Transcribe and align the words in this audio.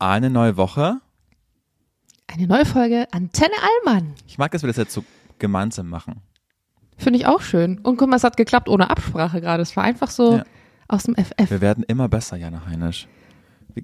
Eine 0.00 0.30
neue 0.30 0.56
Woche. 0.56 1.00
Eine 2.26 2.46
neue 2.46 2.64
Folge 2.64 3.06
Antenne 3.12 3.54
Allmann. 3.86 4.14
Ich 4.26 4.38
mag, 4.38 4.50
dass 4.52 4.62
wir 4.62 4.68
das 4.68 4.76
jetzt 4.76 4.92
so 4.94 5.04
gemeinsam 5.38 5.88
machen. 5.88 6.22
Finde 6.96 7.18
ich 7.18 7.26
auch 7.26 7.40
schön. 7.42 7.78
Und 7.80 7.96
guck 7.96 8.08
mal, 8.08 8.16
es 8.16 8.24
hat 8.24 8.36
geklappt 8.36 8.68
ohne 8.68 8.88
Absprache 8.90 9.40
gerade. 9.40 9.62
Es 9.62 9.76
war 9.76 9.84
einfach 9.84 10.10
so 10.10 10.36
Ja. 10.38 10.44
aus 10.88 11.02
dem 11.04 11.16
FF. 11.16 11.50
Wir 11.50 11.60
werden 11.60 11.84
immer 11.86 12.08
besser, 12.08 12.36
Jana 12.36 12.64
Heinisch. 12.66 13.08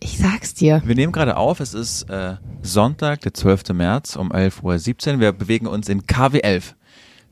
Ich 0.00 0.18
sag's 0.18 0.54
dir. 0.54 0.82
Wir 0.84 0.94
nehmen 0.94 1.12
gerade 1.12 1.37
auf, 1.37 1.61
es 1.61 1.73
ist 1.75 2.09
äh, 2.11 2.37
Sonntag, 2.62 3.21
der 3.21 3.35
12. 3.35 3.71
März 3.75 4.17
um 4.17 4.33
11.17 4.33 5.14
Uhr. 5.14 5.21
Wir 5.21 5.33
bewegen 5.33 5.67
uns 5.67 5.89
in 5.89 6.07
KW 6.07 6.41
11. 6.41 6.75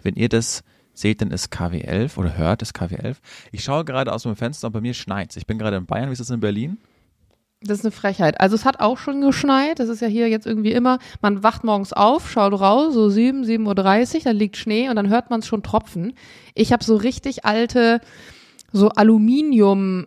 Wenn 0.02 0.14
ihr 0.14 0.28
das 0.28 0.62
seht, 0.92 1.20
dann 1.22 1.30
ist 1.30 1.50
KW 1.50 1.80
11 1.80 2.16
oder 2.18 2.36
hört, 2.36 2.62
ist 2.62 2.74
KW 2.74 2.94
11. 2.96 3.20
Ich 3.50 3.64
schaue 3.64 3.84
gerade 3.84 4.12
aus 4.12 4.22
dem 4.24 4.36
Fenster 4.36 4.66
und 4.68 4.72
bei 4.72 4.80
mir 4.80 4.94
schneit's. 4.94 5.36
Ich 5.36 5.46
bin 5.46 5.58
gerade 5.58 5.76
in 5.76 5.86
Bayern. 5.86 6.08
Wie 6.10 6.12
ist 6.12 6.20
es 6.20 6.30
in 6.30 6.40
Berlin? 6.40 6.78
Das 7.66 7.78
ist 7.78 7.84
eine 7.84 7.92
Frechheit. 7.92 8.40
Also 8.40 8.54
es 8.54 8.64
hat 8.64 8.80
auch 8.80 8.98
schon 8.98 9.20
geschneit. 9.22 9.78
Das 9.78 9.88
ist 9.88 10.00
ja 10.00 10.08
hier 10.08 10.28
jetzt 10.28 10.46
irgendwie 10.46 10.72
immer, 10.72 10.98
man 11.22 11.42
wacht 11.42 11.64
morgens 11.64 11.92
auf, 11.92 12.30
schaut 12.30 12.52
raus, 12.52 12.92
so 12.92 13.08
7, 13.08 13.44
7.30 13.44 14.16
Uhr, 14.16 14.20
dann 14.24 14.36
liegt 14.36 14.56
Schnee 14.56 14.88
und 14.88 14.96
dann 14.96 15.08
hört 15.08 15.30
man 15.30 15.40
es 15.40 15.46
schon 15.46 15.62
tropfen. 15.62 16.14
Ich 16.54 16.72
habe 16.72 16.84
so 16.84 16.96
richtig 16.96 17.44
alte, 17.44 18.00
so 18.72 18.90
Aluminium 18.90 20.06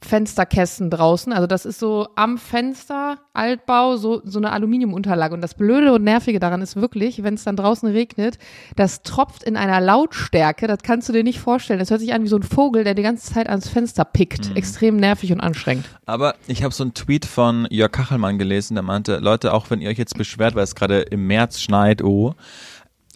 Fensterkästen 0.00 0.90
draußen. 0.90 1.32
Also 1.32 1.48
das 1.48 1.66
ist 1.66 1.80
so 1.80 2.06
am 2.14 2.38
Fenster, 2.38 3.18
Altbau, 3.32 3.96
so, 3.96 4.22
so 4.24 4.38
eine 4.38 4.52
Aluminiumunterlage. 4.52 5.34
Und 5.34 5.40
das 5.40 5.54
Blöde 5.54 5.92
und 5.92 6.04
Nervige 6.04 6.38
daran 6.38 6.62
ist 6.62 6.76
wirklich, 6.76 7.24
wenn 7.24 7.34
es 7.34 7.42
dann 7.42 7.56
draußen 7.56 7.88
regnet, 7.88 8.38
das 8.76 9.02
tropft 9.02 9.42
in 9.42 9.56
einer 9.56 9.80
Lautstärke, 9.80 10.68
das 10.68 10.78
kannst 10.84 11.08
du 11.08 11.12
dir 11.12 11.24
nicht 11.24 11.40
vorstellen. 11.40 11.80
Das 11.80 11.90
hört 11.90 12.00
sich 12.00 12.14
an 12.14 12.22
wie 12.22 12.28
so 12.28 12.36
ein 12.36 12.44
Vogel, 12.44 12.84
der 12.84 12.94
die 12.94 13.02
ganze 13.02 13.32
Zeit 13.32 13.48
ans 13.48 13.68
Fenster 13.68 14.04
pickt. 14.04 14.56
Extrem 14.56 14.96
nervig 14.96 15.32
und 15.32 15.40
anstrengend. 15.40 15.86
Aber 16.06 16.36
ich 16.46 16.62
habe 16.62 16.72
so 16.72 16.84
einen 16.84 16.94
Tweet 16.94 17.24
von 17.24 17.66
Jörg 17.70 17.90
Kachelmann 17.90 18.38
gelesen, 18.38 18.74
der 18.74 18.84
meinte, 18.84 19.16
Leute, 19.16 19.52
auch 19.52 19.70
wenn 19.70 19.80
ihr 19.80 19.90
euch 19.90 19.98
jetzt 19.98 20.16
beschwert, 20.16 20.54
weil 20.54 20.64
es 20.64 20.76
gerade 20.76 21.00
im 21.00 21.26
März 21.26 21.60
schneit, 21.60 22.02
oh, 22.04 22.34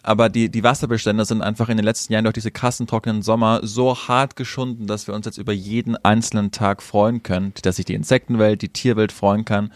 aber 0.07 0.29
die, 0.29 0.49
die 0.49 0.63
Wasserbestände 0.63 1.25
sind 1.25 1.43
einfach 1.43 1.69
in 1.69 1.77
den 1.77 1.85
letzten 1.85 2.13
Jahren 2.13 2.25
durch 2.25 2.35
diese 2.35 2.53
krassen 2.53 2.87
trockenen 2.87 3.23
Sommer 3.23 3.61
so 3.65 3.97
hart 3.97 4.37
geschunden, 4.37 4.87
dass 4.87 5.07
wir 5.07 5.15
uns 5.15 5.27
jetzt 5.27 5.39
über 5.39 5.53
jeden 5.53 5.97
einzelnen 5.97 6.53
Tag 6.53 6.83
freuen 6.83 7.23
können, 7.23 7.53
dass 7.63 7.77
sich 7.77 7.85
die 7.85 7.95
Insektenwelt, 7.95 8.63
die 8.63 8.69
Tierwelt 8.69 9.11
freuen 9.11 9.45
kann, 9.45 9.73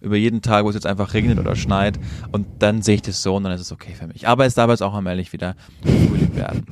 über 0.00 0.16
jeden 0.16 0.40
Tag, 0.40 0.64
wo 0.64 0.70
es 0.70 0.74
jetzt 0.74 0.86
einfach 0.86 1.12
regnet 1.12 1.38
oder 1.38 1.54
schneit 1.54 1.98
und 2.32 2.46
dann 2.60 2.82
sehe 2.82 2.96
ich 2.96 3.02
das 3.02 3.22
so 3.22 3.36
und 3.36 3.44
dann 3.44 3.52
ist 3.52 3.60
es 3.60 3.72
okay 3.72 3.94
für 3.94 4.06
mich. 4.06 4.26
Aber 4.26 4.46
es 4.46 4.54
darf 4.54 4.70
jetzt 4.70 4.82
auch 4.82 4.94
allmählich 4.94 5.32
wieder 5.32 5.54
Frühling 5.82 6.34
werden. 6.34 6.66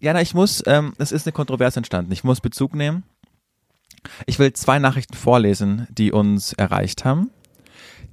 Jana, 0.00 0.20
ich 0.20 0.34
muss, 0.34 0.62
ähm, 0.66 0.94
es 0.98 1.12
ist 1.12 1.26
eine 1.26 1.32
Kontroverse 1.32 1.78
entstanden. 1.78 2.12
Ich 2.12 2.24
muss 2.24 2.40
Bezug 2.40 2.74
nehmen. 2.74 3.04
Ich 4.26 4.38
will 4.38 4.52
zwei 4.54 4.78
Nachrichten 4.78 5.14
vorlesen, 5.14 5.86
die 5.90 6.12
uns 6.12 6.54
erreicht 6.54 7.04
haben. 7.04 7.30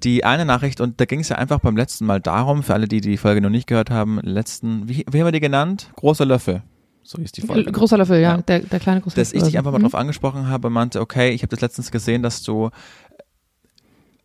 Die 0.04 0.24
eine 0.24 0.46
Nachricht, 0.46 0.80
und 0.82 1.00
da 1.02 1.06
ging 1.06 1.20
es 1.20 1.30
ja 1.30 1.36
einfach 1.38 1.60
beim 1.60 1.76
letzten 1.76 2.06
Mal 2.06 2.22
darum, 2.22 2.64
für 2.64 2.74
alle, 2.74 2.88
die 2.88 3.02
die 3.02 3.18
Folge 3.18 3.42
noch 3.42 3.50
nicht 3.50 3.68
gehört 3.68 3.90
haben, 3.90 4.20
letzten, 4.22 4.88
wie, 4.88 5.06
wie 5.12 5.20
haben 5.20 5.28
wir 5.28 5.32
die 5.34 5.40
genannt? 5.42 5.92
Großer 5.98 6.26
Löffel. 6.26 6.64
So 7.04 7.18
ist 7.22 7.36
die 7.38 7.42
Folge. 7.42 7.72
Großer 7.72 7.98
Löffel, 7.98 8.22
ja, 8.22 8.36
Ja. 8.36 8.42
Der, 8.42 8.60
der 8.60 8.80
kleine 8.80 9.02
große 9.02 9.16
Dass 9.16 9.30
ich 9.30 9.36
Löffel. 9.36 9.48
dich 9.50 9.58
einfach 9.58 9.72
mal 9.72 9.80
Mhm. 9.80 9.84
drauf 9.84 9.96
angesprochen 9.96 10.48
habe, 10.48 10.70
meinte, 10.70 11.02
okay, 11.02 11.32
ich 11.32 11.42
habe 11.42 11.50
das 11.50 11.60
letztens 11.62 11.92
gesehen, 11.92 12.24
dass 12.24 12.44
du 12.44 12.70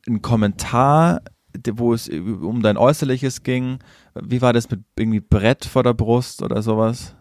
einen 0.07 0.23
Kommentar, 0.23 1.23
wo 1.73 1.95
es 1.95 2.09
um 2.09 2.63
dein 2.63 2.77
Äußerliches 2.77 3.43
ging, 3.43 3.79
wie 4.15 4.43
war 4.43 4.53
das 4.53 4.71
mit 4.71 4.81
irgendwie 4.99 5.21
Brett 5.21 5.65
vor 5.65 5.83
der 5.83 5.95
Brust 5.95 6.43
oder 6.43 6.63
sowas? 6.63 7.15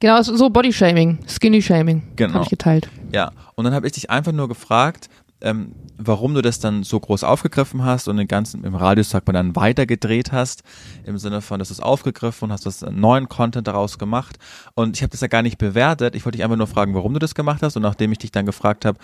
Genau, 0.00 0.20
so- 0.22 0.36
so 0.36 0.50
Bodyshaming, 0.50 1.20
Skinny-Shaming 1.26 2.02
Genau. 2.16 2.34
habe 2.34 2.44
ich 2.44 2.50
geteilt. 2.50 2.90
Ja, 3.14 3.30
und 3.54 3.64
dann 3.64 3.72
habe 3.74 3.86
ich 3.86 3.92
dich 3.92 4.10
einfach 4.10 4.32
nur 4.32 4.48
gefragt, 4.48 5.08
ähm, 5.42 5.74
warum 5.98 6.34
du 6.34 6.42
das 6.42 6.58
dann 6.58 6.82
so 6.82 6.98
groß 6.98 7.24
aufgegriffen 7.24 7.84
hast 7.84 8.08
und 8.08 8.16
den 8.16 8.28
ganzen, 8.28 8.64
im 8.64 8.74
Radius 8.74 9.10
sagt 9.10 9.26
man 9.26 9.34
dann 9.34 9.56
weitergedreht 9.56 10.32
hast, 10.32 10.62
im 11.04 11.18
Sinne 11.18 11.40
von, 11.40 11.58
dass 11.58 11.68
du 11.68 11.74
es 11.74 11.80
aufgegriffen 11.80 12.46
und 12.46 12.52
hast 12.52 12.66
was 12.66 12.82
neuen 12.82 13.28
Content 13.28 13.66
daraus 13.66 13.98
gemacht. 13.98 14.38
Und 14.74 14.96
ich 14.96 15.02
habe 15.02 15.10
das 15.10 15.20
ja 15.20 15.28
gar 15.28 15.42
nicht 15.42 15.58
bewertet. 15.58 16.14
Ich 16.14 16.24
wollte 16.24 16.36
dich 16.36 16.44
einfach 16.44 16.56
nur 16.56 16.66
fragen, 16.66 16.94
warum 16.94 17.12
du 17.12 17.18
das 17.18 17.34
gemacht 17.34 17.62
hast. 17.62 17.76
Und 17.76 17.82
nachdem 17.82 18.12
ich 18.12 18.18
dich 18.18 18.32
dann 18.32 18.46
gefragt 18.46 18.84
habe, 18.84 18.98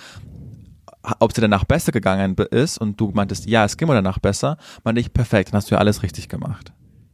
ob 1.21 1.33
sie 1.33 1.41
danach 1.41 1.65
besser 1.65 1.93
gegangen 1.93 2.35
ist 2.51 2.79
und 2.79 3.01
du 3.01 3.11
meintest, 3.13 3.47
ja, 3.47 3.65
es 3.65 3.77
ging 3.77 3.89
mir 3.89 3.95
danach 3.95 4.19
besser, 4.19 4.57
meinte 4.85 5.01
ich, 5.01 5.13
perfekt, 5.13 5.51
dann 5.51 5.59
hast 5.59 5.71
du 5.71 5.75
ja 5.75 5.81
alles 5.81 6.03
richtig 6.03 6.29
gemacht. 6.29 6.73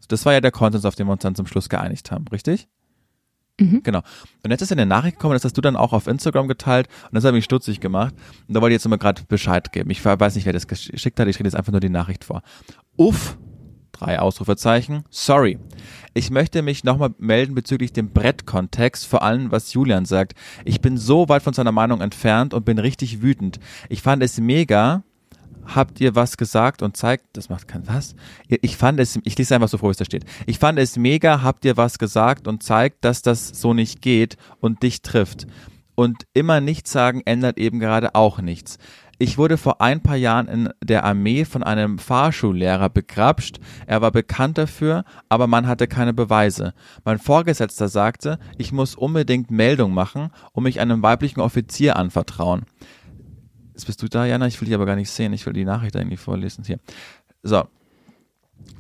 Das 0.08 0.26
war 0.26 0.32
ja 0.32 0.40
der 0.40 0.52
Content, 0.52 0.84
auf 0.84 0.94
den 0.94 1.06
wir 1.06 1.12
uns 1.12 1.22
dann 1.22 1.34
zum 1.34 1.46
Schluss 1.46 1.68
geeinigt 1.68 2.10
haben, 2.10 2.26
richtig? 2.28 2.68
Genau. 3.56 4.00
Und 4.42 4.50
jetzt 4.50 4.62
ist 4.62 4.72
eine 4.72 4.84
Nachricht 4.84 5.16
gekommen, 5.16 5.34
das 5.34 5.44
hast 5.44 5.56
du 5.56 5.60
dann 5.60 5.76
auch 5.76 5.92
auf 5.92 6.08
Instagram 6.08 6.48
geteilt 6.48 6.88
und 7.04 7.14
das 7.14 7.24
hat 7.24 7.32
mich 7.34 7.44
stutzig 7.44 7.80
gemacht. 7.80 8.14
Und 8.48 8.54
da 8.54 8.60
wollte 8.60 8.72
ich 8.72 8.78
jetzt 8.78 8.86
immer 8.86 8.98
gerade 8.98 9.22
Bescheid 9.28 9.72
geben. 9.72 9.90
Ich 9.90 10.04
weiß 10.04 10.34
nicht, 10.34 10.44
wer 10.44 10.52
das 10.52 10.66
geschickt 10.66 11.20
hat, 11.20 11.28
ich 11.28 11.38
rede 11.38 11.46
jetzt 11.46 11.54
einfach 11.54 11.70
nur 11.70 11.80
die 11.80 11.88
Nachricht 11.88 12.24
vor. 12.24 12.42
Uff, 12.96 13.38
drei 13.92 14.18
Ausrufezeichen, 14.18 15.04
sorry. 15.08 15.58
Ich 16.14 16.30
möchte 16.30 16.62
mich 16.62 16.82
nochmal 16.82 17.14
melden 17.18 17.54
bezüglich 17.54 17.92
dem 17.92 18.10
Brettkontext, 18.10 19.06
vor 19.06 19.22
allem 19.22 19.52
was 19.52 19.72
Julian 19.72 20.04
sagt. 20.04 20.34
Ich 20.64 20.80
bin 20.80 20.96
so 20.98 21.28
weit 21.28 21.42
von 21.42 21.54
seiner 21.54 21.72
Meinung 21.72 22.00
entfernt 22.00 22.54
und 22.54 22.64
bin 22.64 22.78
richtig 22.78 23.22
wütend. 23.22 23.60
Ich 23.88 24.02
fand 24.02 24.22
es 24.22 24.40
mega, 24.40 25.04
habt 25.66 26.00
ihr 26.00 26.14
was 26.14 26.36
gesagt 26.36 26.82
und 26.82 26.96
zeigt, 26.96 27.24
das 27.36 27.48
macht 27.48 27.68
kein 27.68 27.86
was. 27.86 28.14
Ich 28.48 28.76
fand 28.76 29.00
es, 29.00 29.18
ich 29.24 29.36
lese 29.38 29.54
einfach 29.54 29.68
so 29.68 29.78
vor, 29.78 29.90
wie 29.90 29.92
es 29.92 29.98
da 29.98 30.04
steht. 30.04 30.24
Ich 30.46 30.58
fand 30.58 30.78
es 30.78 30.96
mega, 30.96 31.42
habt 31.42 31.64
ihr 31.64 31.76
was 31.76 31.98
gesagt 31.98 32.48
und 32.48 32.62
zeigt, 32.62 33.04
dass 33.04 33.22
das 33.22 33.48
so 33.48 33.74
nicht 33.74 34.02
geht 34.02 34.36
und 34.60 34.82
dich 34.82 35.02
trifft. 35.02 35.46
Und 35.94 36.26
immer 36.34 36.60
nichts 36.60 36.90
sagen 36.90 37.22
ändert 37.24 37.56
eben 37.58 37.78
gerade 37.78 38.14
auch 38.14 38.40
nichts. 38.40 38.78
Ich 39.18 39.38
wurde 39.38 39.56
vor 39.58 39.80
ein 39.80 40.00
paar 40.00 40.16
Jahren 40.16 40.48
in 40.48 40.68
der 40.82 41.04
Armee 41.04 41.44
von 41.44 41.62
einem 41.62 41.98
Fahrschullehrer 41.98 42.88
begrapscht. 42.90 43.60
Er 43.86 44.02
war 44.02 44.10
bekannt 44.10 44.58
dafür, 44.58 45.04
aber 45.28 45.46
man 45.46 45.68
hatte 45.68 45.86
keine 45.86 46.12
Beweise. 46.12 46.74
Mein 47.04 47.18
Vorgesetzter 47.18 47.88
sagte, 47.88 48.40
ich 48.58 48.72
muss 48.72 48.96
unbedingt 48.96 49.52
Meldung 49.52 49.94
machen 49.94 50.30
und 50.52 50.64
mich 50.64 50.80
einem 50.80 51.02
weiblichen 51.02 51.40
Offizier 51.40 51.94
anvertrauen. 51.96 52.66
Jetzt 53.74 53.86
bist 53.86 54.02
du 54.02 54.08
da, 54.08 54.24
Jana. 54.24 54.46
Ich 54.46 54.60
will 54.60 54.66
dich 54.66 54.74
aber 54.74 54.86
gar 54.86 54.96
nicht 54.96 55.10
sehen. 55.10 55.32
Ich 55.32 55.44
will 55.44 55.52
die 55.52 55.64
Nachricht 55.64 55.96
eigentlich 55.96 56.20
vorlesen. 56.20 56.64
Hier. 56.64 56.78
So. 57.42 57.64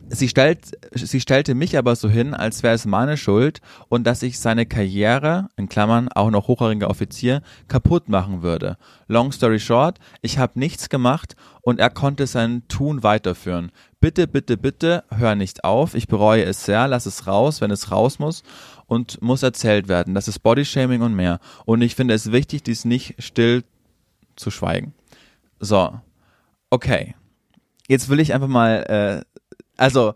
Sie, 0.08 0.28
stellt, 0.28 0.78
sie 0.94 1.20
stellte 1.20 1.54
mich 1.54 1.76
aber 1.76 1.96
so 1.96 2.08
hin, 2.08 2.32
als 2.34 2.62
wäre 2.62 2.74
es 2.74 2.86
meine 2.86 3.16
Schuld 3.16 3.60
und 3.88 4.06
dass 4.06 4.22
ich 4.22 4.38
seine 4.38 4.66
Karriere, 4.66 5.48
in 5.56 5.68
Klammern 5.68 6.08
auch 6.08 6.30
noch 6.30 6.46
hochrangiger 6.46 6.88
Offizier, 6.88 7.42
kaputt 7.68 8.08
machen 8.08 8.42
würde. 8.42 8.76
Long 9.08 9.32
story 9.32 9.58
short, 9.58 9.98
ich 10.22 10.38
habe 10.38 10.58
nichts 10.58 10.90
gemacht 10.90 11.36
und 11.62 11.80
er 11.80 11.90
konnte 11.90 12.26
sein 12.26 12.62
Tun 12.68 13.02
weiterführen. 13.02 13.72
Bitte, 14.00 14.28
bitte, 14.28 14.56
bitte, 14.56 15.04
hör 15.10 15.34
nicht 15.34 15.64
auf. 15.64 15.94
Ich 15.94 16.06
bereue 16.06 16.44
es 16.44 16.64
sehr. 16.64 16.86
Lass 16.86 17.06
es 17.06 17.26
raus, 17.26 17.60
wenn 17.60 17.70
es 17.70 17.90
raus 17.90 18.18
muss 18.18 18.42
und 18.86 19.20
muss 19.22 19.42
erzählt 19.42 19.88
werden. 19.88 20.14
Das 20.14 20.28
ist 20.28 20.40
Bodyshaming 20.40 21.00
und 21.00 21.14
mehr. 21.14 21.40
Und 21.64 21.80
ich 21.80 21.94
finde 21.94 22.14
es 22.14 22.30
wichtig, 22.30 22.62
dies 22.62 22.84
nicht 22.84 23.14
still 23.18 23.64
zu 24.36 24.50
schweigen. 24.50 24.94
So, 25.60 26.00
okay. 26.70 27.14
Jetzt 27.88 28.08
will 28.08 28.20
ich 28.20 28.32
einfach 28.32 28.48
mal, 28.48 29.24
äh, 29.26 29.40
also, 29.76 30.14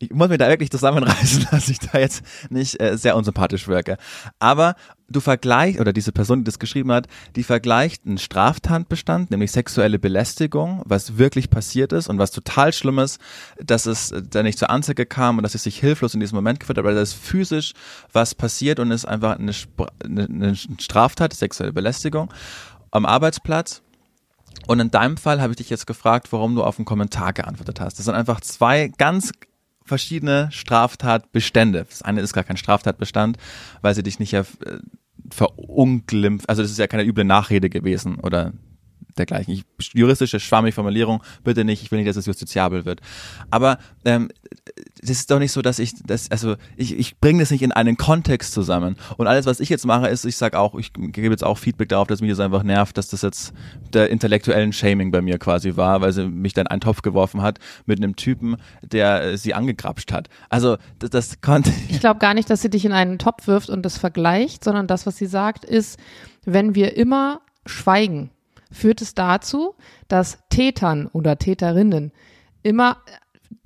ich 0.00 0.10
muss 0.12 0.28
mir 0.28 0.38
da 0.38 0.48
wirklich 0.48 0.70
zusammenreißen, 0.70 1.48
dass 1.50 1.68
ich 1.68 1.78
da 1.78 1.98
jetzt 1.98 2.22
nicht 2.50 2.80
äh, 2.80 2.96
sehr 2.96 3.16
unsympathisch 3.16 3.66
wirke. 3.66 3.96
Aber 4.38 4.76
du 5.08 5.20
vergleichst, 5.20 5.80
oder 5.80 5.92
diese 5.92 6.12
Person, 6.12 6.40
die 6.40 6.44
das 6.44 6.58
geschrieben 6.58 6.92
hat, 6.92 7.08
die 7.34 7.42
vergleicht 7.42 8.06
einen 8.06 8.18
Straftatbestand, 8.18 9.30
nämlich 9.30 9.50
sexuelle 9.50 9.98
Belästigung, 9.98 10.82
was 10.84 11.18
wirklich 11.18 11.50
passiert 11.50 11.92
ist 11.92 12.08
und 12.08 12.18
was 12.18 12.30
total 12.30 12.72
schlimm 12.72 12.98
ist, 12.98 13.20
dass 13.58 13.86
es 13.86 14.12
äh, 14.12 14.22
da 14.22 14.42
nicht 14.42 14.58
zur 14.58 14.70
Anzeige 14.70 15.04
kam 15.06 15.38
und 15.38 15.42
dass 15.42 15.54
es 15.54 15.64
sich 15.64 15.78
hilflos 15.78 16.14
in 16.14 16.20
diesem 16.20 16.36
Moment 16.36 16.60
geführt 16.60 16.78
hat, 16.78 16.84
weil 16.84 16.94
das 16.94 17.12
physisch 17.12 17.72
was 18.12 18.34
passiert 18.34 18.78
und 18.78 18.92
ist 18.92 19.04
einfach 19.04 19.38
eine, 19.38 19.52
eine, 20.04 20.24
eine 20.24 20.56
Straftat, 20.56 21.32
sexuelle 21.32 21.72
Belästigung 21.72 22.32
am 22.90 23.04
Arbeitsplatz. 23.04 23.82
Und 24.66 24.80
in 24.80 24.90
deinem 24.90 25.16
Fall 25.16 25.40
habe 25.40 25.52
ich 25.52 25.56
dich 25.56 25.70
jetzt 25.70 25.86
gefragt, 25.86 26.28
warum 26.30 26.54
du 26.54 26.62
auf 26.62 26.78
einen 26.78 26.84
Kommentar 26.84 27.32
geantwortet 27.32 27.80
hast. 27.80 27.98
Das 27.98 28.04
sind 28.06 28.14
einfach 28.14 28.40
zwei 28.40 28.90
ganz 28.98 29.32
verschiedene 29.88 30.48
Straftatbestände. 30.52 31.86
Das 31.88 32.02
eine 32.02 32.20
ist 32.20 32.32
gar 32.32 32.44
kein 32.44 32.56
Straftatbestand, 32.56 33.38
weil 33.82 33.94
sie 33.94 34.02
dich 34.02 34.18
nicht 34.18 34.32
ja 34.32 34.40
äh, 34.40 34.78
verunglimpft, 35.30 36.48
also 36.48 36.62
das 36.62 36.70
ist 36.70 36.78
ja 36.78 36.86
keine 36.86 37.04
üble 37.04 37.24
Nachrede 37.24 37.68
gewesen 37.68 38.16
oder 38.20 38.52
dergleichen. 39.18 39.52
Ich, 39.52 39.64
juristische 39.94 40.40
schwammige 40.40 40.74
Formulierung, 40.74 41.22
bitte 41.44 41.64
nicht, 41.64 41.82
ich 41.82 41.90
will 41.90 41.98
nicht, 41.98 42.08
dass 42.08 42.16
es 42.16 42.26
justiziabel 42.26 42.84
wird. 42.84 43.00
Aber 43.50 43.78
ähm, 44.04 44.28
das 45.00 45.10
ist 45.10 45.30
doch 45.30 45.38
nicht 45.38 45.52
so, 45.52 45.62
dass 45.62 45.78
ich 45.78 45.94
das, 46.04 46.30
also 46.30 46.56
ich, 46.76 46.98
ich 46.98 47.18
bringe 47.18 47.40
das 47.40 47.50
nicht 47.50 47.62
in 47.62 47.72
einen 47.72 47.96
Kontext 47.96 48.52
zusammen. 48.52 48.96
Und 49.16 49.26
alles, 49.26 49.46
was 49.46 49.60
ich 49.60 49.68
jetzt 49.68 49.86
mache, 49.86 50.08
ist, 50.08 50.24
ich 50.24 50.36
sage 50.36 50.58
auch, 50.58 50.74
ich 50.74 50.92
gebe 50.92 51.28
jetzt 51.28 51.44
auch 51.44 51.58
Feedback 51.58 51.88
darauf, 51.88 52.08
dass 52.08 52.20
mich 52.20 52.30
das 52.30 52.40
einfach 52.40 52.62
nervt, 52.62 52.96
dass 52.96 53.08
das 53.08 53.22
jetzt 53.22 53.52
der 53.92 54.10
intellektuellen 54.10 54.72
Shaming 54.72 55.10
bei 55.10 55.22
mir 55.22 55.38
quasi 55.38 55.76
war, 55.76 56.00
weil 56.00 56.12
sie 56.12 56.26
mich 56.26 56.52
dann 56.52 56.66
in 56.66 56.72
einen 56.72 56.80
Topf 56.80 57.02
geworfen 57.02 57.42
hat 57.42 57.58
mit 57.86 57.98
einem 57.98 58.16
Typen, 58.16 58.56
der 58.82 59.22
äh, 59.22 59.38
sie 59.38 59.54
angegrapscht 59.54 60.12
hat. 60.12 60.28
Also 60.48 60.76
das, 60.98 61.10
das 61.10 61.40
konnte 61.40 61.72
Ich 61.88 62.00
glaube 62.00 62.18
gar 62.18 62.34
nicht, 62.34 62.50
dass 62.50 62.62
sie 62.62 62.70
dich 62.70 62.84
in 62.84 62.92
einen 62.92 63.18
Topf 63.18 63.46
wirft 63.46 63.70
und 63.70 63.82
das 63.82 63.98
vergleicht, 63.98 64.64
sondern 64.64 64.86
das, 64.86 65.06
was 65.06 65.16
sie 65.16 65.26
sagt, 65.26 65.64
ist, 65.64 65.98
wenn 66.44 66.74
wir 66.74 66.96
immer 66.96 67.40
schweigen, 67.66 68.30
führt 68.70 69.02
es 69.02 69.14
dazu, 69.14 69.74
dass 70.08 70.38
Tätern 70.50 71.08
oder 71.12 71.38
Täterinnen 71.38 72.12
immer 72.62 72.98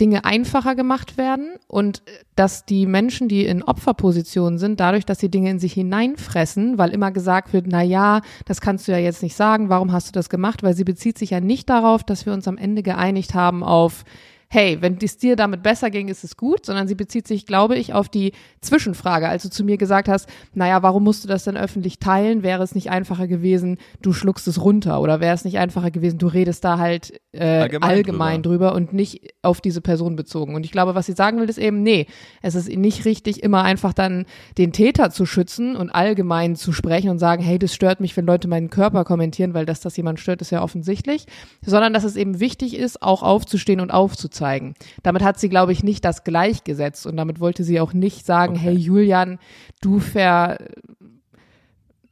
Dinge 0.01 0.25
einfacher 0.25 0.75
gemacht 0.75 1.17
werden 1.17 1.55
und 1.67 2.03
dass 2.37 2.65
die 2.65 2.87
Menschen, 2.87 3.29
die 3.29 3.45
in 3.45 3.63
Opferpositionen 3.63 4.59
sind, 4.59 4.81
dadurch, 4.81 5.05
dass 5.05 5.19
sie 5.19 5.31
Dinge 5.31 5.51
in 5.51 5.59
sich 5.59 5.73
hineinfressen, 5.73 6.79
weil 6.79 6.91
immer 6.91 7.11
gesagt 7.11 7.53
wird, 7.53 7.67
na 7.69 7.83
ja, 7.83 8.21
das 8.45 8.61
kannst 8.61 8.87
du 8.87 8.93
ja 8.93 8.99
jetzt 8.99 9.23
nicht 9.23 9.37
sagen, 9.37 9.69
warum 9.69 9.93
hast 9.93 10.09
du 10.09 10.13
das 10.13 10.31
gemacht? 10.31 10.63
Weil 10.63 10.75
sie 10.75 10.85
bezieht 10.85 11.19
sich 11.19 11.31
ja 11.31 11.41
nicht 11.41 11.69
darauf, 11.69 12.05
dass 12.05 12.27
wir 12.27 12.33
uns 12.33 12.49
am 12.49 12.59
Ende 12.59 12.83
geeinigt 12.83 13.35
haben 13.35 13.63
auf 13.65 14.05
hey, 14.53 14.83
wenn 14.83 14.99
es 15.03 15.17
dir 15.17 15.35
damit 15.35 15.63
besser 15.63 15.89
ging, 15.89 16.09
ist 16.09 16.25
es 16.25 16.37
gut, 16.37 16.67
sondern 16.67 16.87
sie 16.87 16.95
bezieht 16.95 17.27
sich, 17.27 17.47
glaube 17.47 17.79
ich, 17.79 17.95
auf 17.95 18.11
die 18.11 18.33
Zwischenfrage, 18.61 19.27
als 19.27 19.45
du 19.45 19.49
zu 19.49 19.65
mir 19.65 19.79
gesagt 19.79 20.09
hast, 20.09 20.29
naja, 20.53 20.83
warum 20.83 21.05
musst 21.05 21.25
du 21.25 21.29
das 21.29 21.45
denn 21.45 21.57
öffentlich 21.57 21.99
teilen? 21.99 22.43
Wäre 22.43 22.63
es 22.63 22.75
nicht 22.75 22.91
einfacher 22.91 23.27
gewesen, 23.27 23.79
du 24.03 24.13
schluckst 24.13 24.47
es 24.47 24.63
runter 24.63 25.01
oder 25.01 25.21
wäre 25.21 25.35
es 25.35 25.47
nicht 25.47 25.59
einfacher 25.59 25.91
gewesen, 25.91 26.19
du 26.19 26.27
redest 26.27 26.65
da 26.65 26.77
halt 26.77 27.19
äh, 27.33 27.61
allgemein, 27.61 27.91
allgemein 27.91 28.43
drüber. 28.43 28.67
drüber. 28.67 28.77
und 28.77 28.93
nicht 28.93 29.33
auf 29.41 29.63
diese 29.63 29.81
Person 29.81 30.17
bezogen. 30.17 30.55
Und 30.55 30.67
ich 30.67 30.71
glaube, 30.71 30.95
was 30.95 31.07
sie 31.07 31.15
sagen 31.15 31.41
will, 31.41 31.49
ist 31.49 31.57
eben, 31.57 31.83
nee, 31.83 32.07
es 32.43 32.55
ist 32.55 32.69
nicht 32.69 33.07
richtig, 33.07 33.43
immer 33.43 33.63
einfach 33.63 33.95
dann 33.95 34.27
den 34.59 34.75
Täter 34.75 35.09
zu 35.09 35.25
schützen 35.25 35.77
und 35.77 35.89
allgemein 35.89 36.57
zu 36.57 36.75
sprechen 36.75 37.09
und 37.09 37.19
sagen, 37.19 37.43
hey, 37.43 37.59
das 37.59 37.75
stört 37.75 38.01
mich, 38.01 38.15
wenn 38.19 38.27
Leute 38.27 38.49
meinen 38.49 38.69
Körper 38.69 39.05
kommentieren, 39.05 39.55
weil 39.55 39.65
dass 39.65 39.81
das 39.81 39.97
jemand 39.97 40.21
stört, 40.21 40.43
ist 40.43 40.51
ja 40.51 40.63
offensichtlich, 40.63 41.25
sondern 41.65 41.95
dass 41.95 42.05
es 42.05 42.17
eben 42.17 42.39
wichtig 42.39 42.77
ist, 42.77 43.01
auch 43.01 43.23
aufzustehen 43.23 43.81
und 43.81 43.91
aufzuzeigen 43.91 44.42
zeigen. 44.43 44.75
Damit 45.05 45.23
hat 45.23 45.39
sie, 45.39 45.49
glaube 45.49 45.73
ich, 45.73 45.85
nicht 45.85 46.05
das 46.05 46.25
gleichgesetzt 46.25 47.07
und 47.07 47.17
damit 47.17 47.39
wollte 47.39 47.63
sie 47.63 47.81
auch 47.81 47.93
nicht 47.93 48.27
sagen, 48.27 48.55
okay. 48.55 48.65
hey 48.65 48.75
Julian, 48.75 49.39
du 49.81 50.01
ver, 50.01 50.59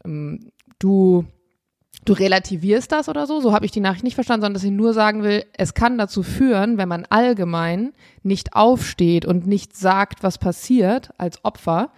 ähm, 0.05 0.53
du 0.79 1.25
du 2.05 2.13
relativierst 2.13 2.93
das 2.93 3.09
oder 3.09 3.27
so. 3.27 3.41
So 3.41 3.53
habe 3.53 3.67
ich 3.67 3.73
die 3.73 3.81
Nachricht 3.81 4.05
nicht 4.05 4.15
verstanden, 4.15 4.43
sondern 4.43 4.55
dass 4.55 4.63
sie 4.63 4.71
nur 4.71 4.95
sagen 4.95 5.23
will, 5.23 5.45
es 5.53 5.75
kann 5.75 5.99
dazu 5.99 6.23
führen, 6.23 6.79
wenn 6.79 6.89
man 6.89 7.05
allgemein 7.11 7.93
nicht 8.23 8.55
aufsteht 8.55 9.27
und 9.27 9.47
nicht 9.47 9.77
sagt, 9.77 10.23
was 10.23 10.39
passiert 10.39 11.11
als 11.19 11.45
Opfer, 11.45 11.91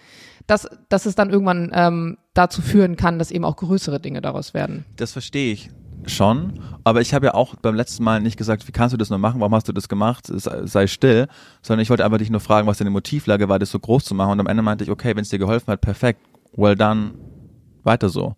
dass, 0.47 0.69
dass 0.89 1.07
es 1.07 1.15
dann 1.15 1.31
irgendwann 1.31 1.71
ähm, 1.73 2.19
dazu 2.35 2.63
führen 2.63 2.97
kann, 2.97 3.19
dass 3.19 3.31
eben 3.31 3.45
auch 3.45 3.57
größere 3.57 4.01
Dinge 4.01 4.23
daraus 4.23 4.55
werden. 4.55 4.87
Das 4.97 5.13
verstehe 5.13 5.53
ich 5.53 5.71
schon, 6.07 6.61
aber 6.85 7.01
ich 7.01 7.15
habe 7.15 7.27
ja 7.27 7.35
auch 7.35 7.55
beim 7.57 7.75
letzten 7.75 8.05
Mal 8.05 8.21
nicht 8.21 8.37
gesagt, 8.37 8.67
wie 8.67 8.73
kannst 8.73 8.93
du 8.93 8.97
das 8.97 9.11
nur 9.11 9.19
machen, 9.19 9.41
warum 9.41 9.55
hast 9.55 9.69
du 9.69 9.73
das 9.73 9.89
gemacht, 9.89 10.27
sei 10.27 10.87
still, 10.87 11.29
sondern 11.63 11.83
ich 11.83 11.91
wollte 11.91 12.05
einfach 12.05 12.19
dich 12.19 12.31
nur 12.31 12.41
fragen, 12.41 12.67
was 12.67 12.79
deine 12.79 12.91
Motivlage 12.91 13.49
war, 13.49 13.59
das 13.59 13.71
so 13.71 13.79
groß 13.79 14.05
zu 14.05 14.15
machen 14.15 14.33
und 14.33 14.41
am 14.41 14.47
Ende 14.47 14.63
meinte 14.63 14.85
ich, 14.85 14.91
okay, 14.91 15.15
wenn 15.15 15.23
es 15.23 15.29
dir 15.29 15.39
geholfen 15.39 15.69
hat, 15.69 15.81
perfekt, 15.81 16.21
well 16.57 16.77
done, 16.77 17.13
weiter 17.85 18.09
so. 18.09 18.35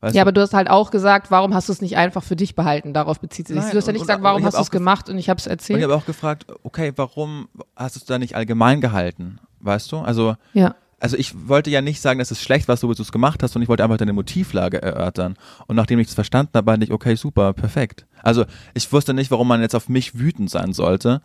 Weißt 0.00 0.14
ja, 0.14 0.20
du? 0.20 0.28
aber 0.28 0.32
du 0.32 0.40
hast 0.40 0.54
halt 0.54 0.70
auch 0.70 0.90
gesagt, 0.90 1.30
warum 1.30 1.54
hast 1.54 1.68
du 1.68 1.72
es 1.72 1.80
nicht 1.80 1.96
einfach 1.96 2.22
für 2.22 2.36
dich 2.36 2.54
behalten? 2.54 2.94
Darauf 2.94 3.18
bezieht 3.18 3.48
sich. 3.48 3.56
Nein, 3.56 3.68
du 3.72 3.76
hast 3.78 3.86
ja 3.86 3.92
nicht 3.92 4.02
gesagt, 4.02 4.22
warum 4.22 4.44
hast 4.44 4.56
du 4.56 4.62
es 4.62 4.70
gemacht 4.70 5.08
und 5.08 5.18
ich 5.18 5.28
habe 5.28 5.38
es 5.38 5.48
erzählt. 5.48 5.74
Und 5.74 5.80
ich 5.80 5.84
habe 5.84 5.96
auch 5.96 6.06
gefragt, 6.06 6.46
okay, 6.62 6.92
warum 6.94 7.48
hast 7.74 7.96
du 7.96 8.00
es 8.00 8.06
da 8.06 8.16
nicht 8.18 8.36
allgemein 8.36 8.80
gehalten? 8.80 9.40
Weißt 9.58 9.90
du? 9.90 9.98
Also 9.98 10.36
ja 10.52 10.76
also 11.00 11.16
ich 11.16 11.48
wollte 11.48 11.70
ja 11.70 11.80
nicht 11.80 12.00
sagen, 12.00 12.18
dass 12.18 12.30
es 12.30 12.42
schlecht 12.42 12.68
war, 12.68 12.76
so 12.76 12.90
wie 12.90 12.94
du 12.94 13.02
es 13.02 13.12
gemacht 13.12 13.42
hast, 13.42 13.54
und 13.54 13.62
ich 13.62 13.68
wollte 13.68 13.84
einfach 13.84 13.98
deine 13.98 14.12
Motivlage 14.12 14.82
erörtern. 14.82 15.36
Und 15.66 15.76
nachdem 15.76 15.98
ich 15.98 16.08
das 16.08 16.14
verstanden 16.14 16.52
habe, 16.54 16.66
meinte 16.66 16.84
ich, 16.84 16.92
okay, 16.92 17.14
super, 17.14 17.52
perfekt. 17.52 18.06
Also 18.22 18.44
ich 18.74 18.92
wusste 18.92 19.14
nicht, 19.14 19.30
warum 19.30 19.48
man 19.48 19.60
jetzt 19.60 19.74
auf 19.74 19.88
mich 19.88 20.18
wütend 20.18 20.50
sein 20.50 20.72
sollte. 20.72 21.22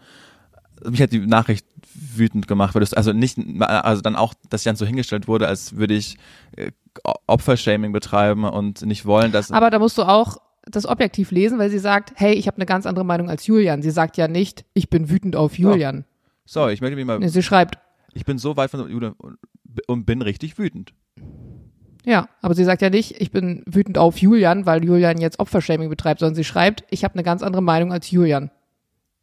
Mich 0.87 1.01
hat 1.01 1.11
die 1.11 1.25
Nachricht 1.25 1.65
wütend 1.93 2.47
gemacht, 2.47 2.75
weil 2.75 2.81
das 2.81 2.93
also 2.93 3.13
nicht, 3.13 3.37
also 3.61 4.01
dann 4.01 4.15
auch, 4.15 4.33
dass 4.49 4.61
ich 4.61 4.65
dann 4.65 4.75
so 4.75 4.85
hingestellt 4.85 5.27
wurde, 5.27 5.47
als 5.47 5.75
würde 5.75 5.93
ich 5.93 6.17
äh, 6.55 6.71
Opfershaming 7.27 7.93
betreiben 7.93 8.43
und 8.45 8.81
nicht 8.83 9.05
wollen, 9.05 9.31
dass. 9.31 9.51
Aber 9.51 9.69
da 9.69 9.79
musst 9.79 9.97
du 9.97 10.03
auch 10.03 10.37
das 10.65 10.85
objektiv 10.85 11.31
lesen, 11.31 11.59
weil 11.59 11.69
sie 11.69 11.79
sagt, 11.79 12.13
hey, 12.15 12.33
ich 12.33 12.47
habe 12.47 12.57
eine 12.57 12.65
ganz 12.65 12.85
andere 12.85 13.05
Meinung 13.05 13.29
als 13.29 13.47
Julian. 13.47 13.81
Sie 13.81 13.91
sagt 13.91 14.17
ja 14.17 14.27
nicht, 14.27 14.65
ich 14.73 14.89
bin 14.89 15.09
wütend 15.09 15.35
auf 15.35 15.57
Julian. 15.57 16.05
Oh. 16.07 16.09
Sorry, 16.45 16.73
ich 16.73 16.81
möchte 16.81 16.95
mich 16.95 17.05
mal. 17.05 17.19
Nee, 17.19 17.27
sie 17.27 17.43
schreibt. 17.43 17.77
Ich 18.13 18.25
bin 18.25 18.37
so 18.37 18.55
weit 18.57 18.69
von 18.69 18.89
Julian 18.89 19.15
und 19.87 20.05
bin 20.05 20.21
richtig 20.21 20.57
wütend. 20.57 20.93
Ja, 22.05 22.27
aber 22.41 22.53
sie 22.53 22.65
sagt 22.65 22.81
ja 22.81 22.89
nicht, 22.89 23.21
ich 23.21 23.31
bin 23.31 23.63
wütend 23.65 23.97
auf 23.97 24.17
Julian, 24.17 24.65
weil 24.65 24.83
Julian 24.83 25.19
jetzt 25.19 25.39
Opfershaming 25.39 25.89
betreibt, 25.89 26.19
sondern 26.19 26.35
sie 26.35 26.43
schreibt, 26.43 26.83
ich 26.89 27.03
habe 27.03 27.13
eine 27.13 27.23
ganz 27.23 27.41
andere 27.43 27.63
Meinung 27.63 27.93
als 27.93 28.11
Julian 28.11 28.51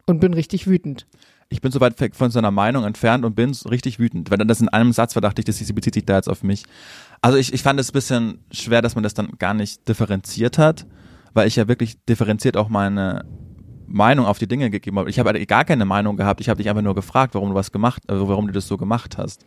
und 0.06 0.20
bin 0.20 0.32
richtig 0.32 0.66
wütend. 0.66 1.06
Ich 1.50 1.60
bin 1.60 1.72
so 1.72 1.80
weit 1.80 1.96
von 2.14 2.30
seiner 2.30 2.52
Meinung 2.52 2.84
entfernt 2.84 3.24
und 3.24 3.34
bin 3.34 3.50
richtig 3.68 3.98
wütend. 3.98 4.30
Wenn 4.30 4.38
dann 4.38 4.48
das 4.48 4.60
in 4.60 4.68
einem 4.68 4.92
Satz 4.92 5.16
war, 5.16 5.20
dachte 5.20 5.40
ich, 5.40 5.44
dass 5.44 5.58
sie 5.58 5.72
bezieht 5.72 5.94
sich 5.94 6.06
da 6.06 6.16
jetzt 6.16 6.28
auf 6.28 6.42
mich. 6.42 6.64
Also 7.20 7.36
ich, 7.36 7.52
ich 7.52 7.62
fand 7.62 7.78
es 7.80 7.90
ein 7.90 7.92
bisschen 7.92 8.44
schwer, 8.52 8.82
dass 8.82 8.94
man 8.94 9.02
das 9.02 9.14
dann 9.14 9.32
gar 9.38 9.52
nicht 9.52 9.86
differenziert 9.88 10.58
hat, 10.58 10.86
weil 11.34 11.48
ich 11.48 11.56
ja 11.56 11.68
wirklich 11.68 12.02
differenziert 12.04 12.56
auch 12.56 12.68
meine 12.68 13.24
Meinung 13.88 14.26
auf 14.26 14.38
die 14.38 14.46
Dinge 14.46 14.70
gegeben 14.70 14.98
habe. 14.98 15.10
Ich 15.10 15.18
habe 15.18 15.30
halt 15.30 15.48
gar 15.48 15.64
keine 15.64 15.84
Meinung 15.84 16.16
gehabt. 16.16 16.40
Ich 16.40 16.48
habe 16.48 16.58
dich 16.58 16.70
einfach 16.70 16.82
nur 16.82 16.94
gefragt, 16.94 17.34
warum 17.34 17.50
du 17.50 17.54
was 17.56 17.72
gemacht, 17.72 18.04
also 18.06 18.28
warum 18.28 18.46
du 18.46 18.52
das 18.52 18.68
so 18.68 18.76
gemacht 18.76 19.18
hast. 19.18 19.44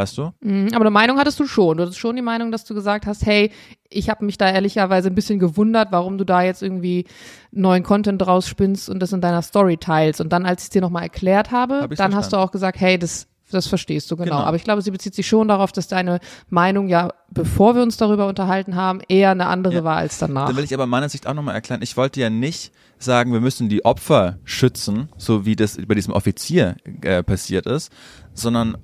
Weißt 0.00 0.16
du? 0.16 0.32
Mhm, 0.40 0.68
aber 0.72 0.80
eine 0.80 0.90
Meinung 0.90 1.18
hattest 1.18 1.38
du 1.40 1.46
schon. 1.46 1.76
Du 1.76 1.82
hattest 1.82 1.98
schon 1.98 2.16
die 2.16 2.22
Meinung, 2.22 2.50
dass 2.50 2.64
du 2.64 2.74
gesagt 2.74 3.04
hast, 3.04 3.26
hey, 3.26 3.52
ich 3.90 4.08
habe 4.08 4.24
mich 4.24 4.38
da 4.38 4.48
ehrlicherweise 4.48 5.08
ein 5.08 5.14
bisschen 5.14 5.38
gewundert, 5.38 5.88
warum 5.92 6.16
du 6.16 6.24
da 6.24 6.40
jetzt 6.40 6.62
irgendwie 6.62 7.04
neuen 7.50 7.82
Content 7.82 8.22
draus 8.22 8.48
spinnst 8.48 8.88
und 8.88 9.00
das 9.00 9.12
in 9.12 9.20
deiner 9.20 9.42
Story 9.42 9.76
teilst. 9.76 10.22
Und 10.22 10.32
dann, 10.32 10.46
als 10.46 10.62
ich 10.62 10.66
es 10.66 10.70
dir 10.70 10.80
nochmal 10.80 11.02
erklärt 11.02 11.50
habe, 11.50 11.74
hab 11.74 11.80
dann 11.80 11.88
verstanden. 11.88 12.16
hast 12.16 12.32
du 12.32 12.38
auch 12.38 12.50
gesagt, 12.50 12.80
hey, 12.80 12.98
das 12.98 13.26
das 13.52 13.66
verstehst 13.66 14.08
du 14.12 14.16
genau. 14.16 14.30
genau. 14.30 14.46
Aber 14.46 14.56
ich 14.56 14.62
glaube, 14.62 14.80
sie 14.80 14.92
bezieht 14.92 15.12
sich 15.12 15.26
schon 15.26 15.48
darauf, 15.48 15.72
dass 15.72 15.88
deine 15.88 16.20
Meinung 16.50 16.86
ja, 16.86 17.12
bevor 17.30 17.74
wir 17.74 17.82
uns 17.82 17.96
darüber 17.96 18.28
unterhalten 18.28 18.76
haben, 18.76 19.00
eher 19.08 19.32
eine 19.32 19.48
andere 19.48 19.74
ja. 19.74 19.84
war 19.84 19.96
als 19.96 20.18
danach. 20.18 20.46
Dann 20.46 20.56
will 20.56 20.62
ich 20.62 20.72
aber 20.72 20.86
meiner 20.86 21.08
Sicht 21.08 21.26
auch 21.26 21.34
nochmal 21.34 21.56
erklären. 21.56 21.82
Ich 21.82 21.96
wollte 21.96 22.20
ja 22.20 22.30
nicht 22.30 22.72
sagen, 22.98 23.32
wir 23.32 23.40
müssen 23.40 23.68
die 23.68 23.84
Opfer 23.84 24.38
schützen, 24.44 25.08
so 25.16 25.46
wie 25.46 25.56
das 25.56 25.78
bei 25.84 25.96
diesem 25.96 26.14
Offizier 26.14 26.76
äh, 27.02 27.24
passiert 27.24 27.66
ist, 27.66 27.90
sondern 28.34 28.78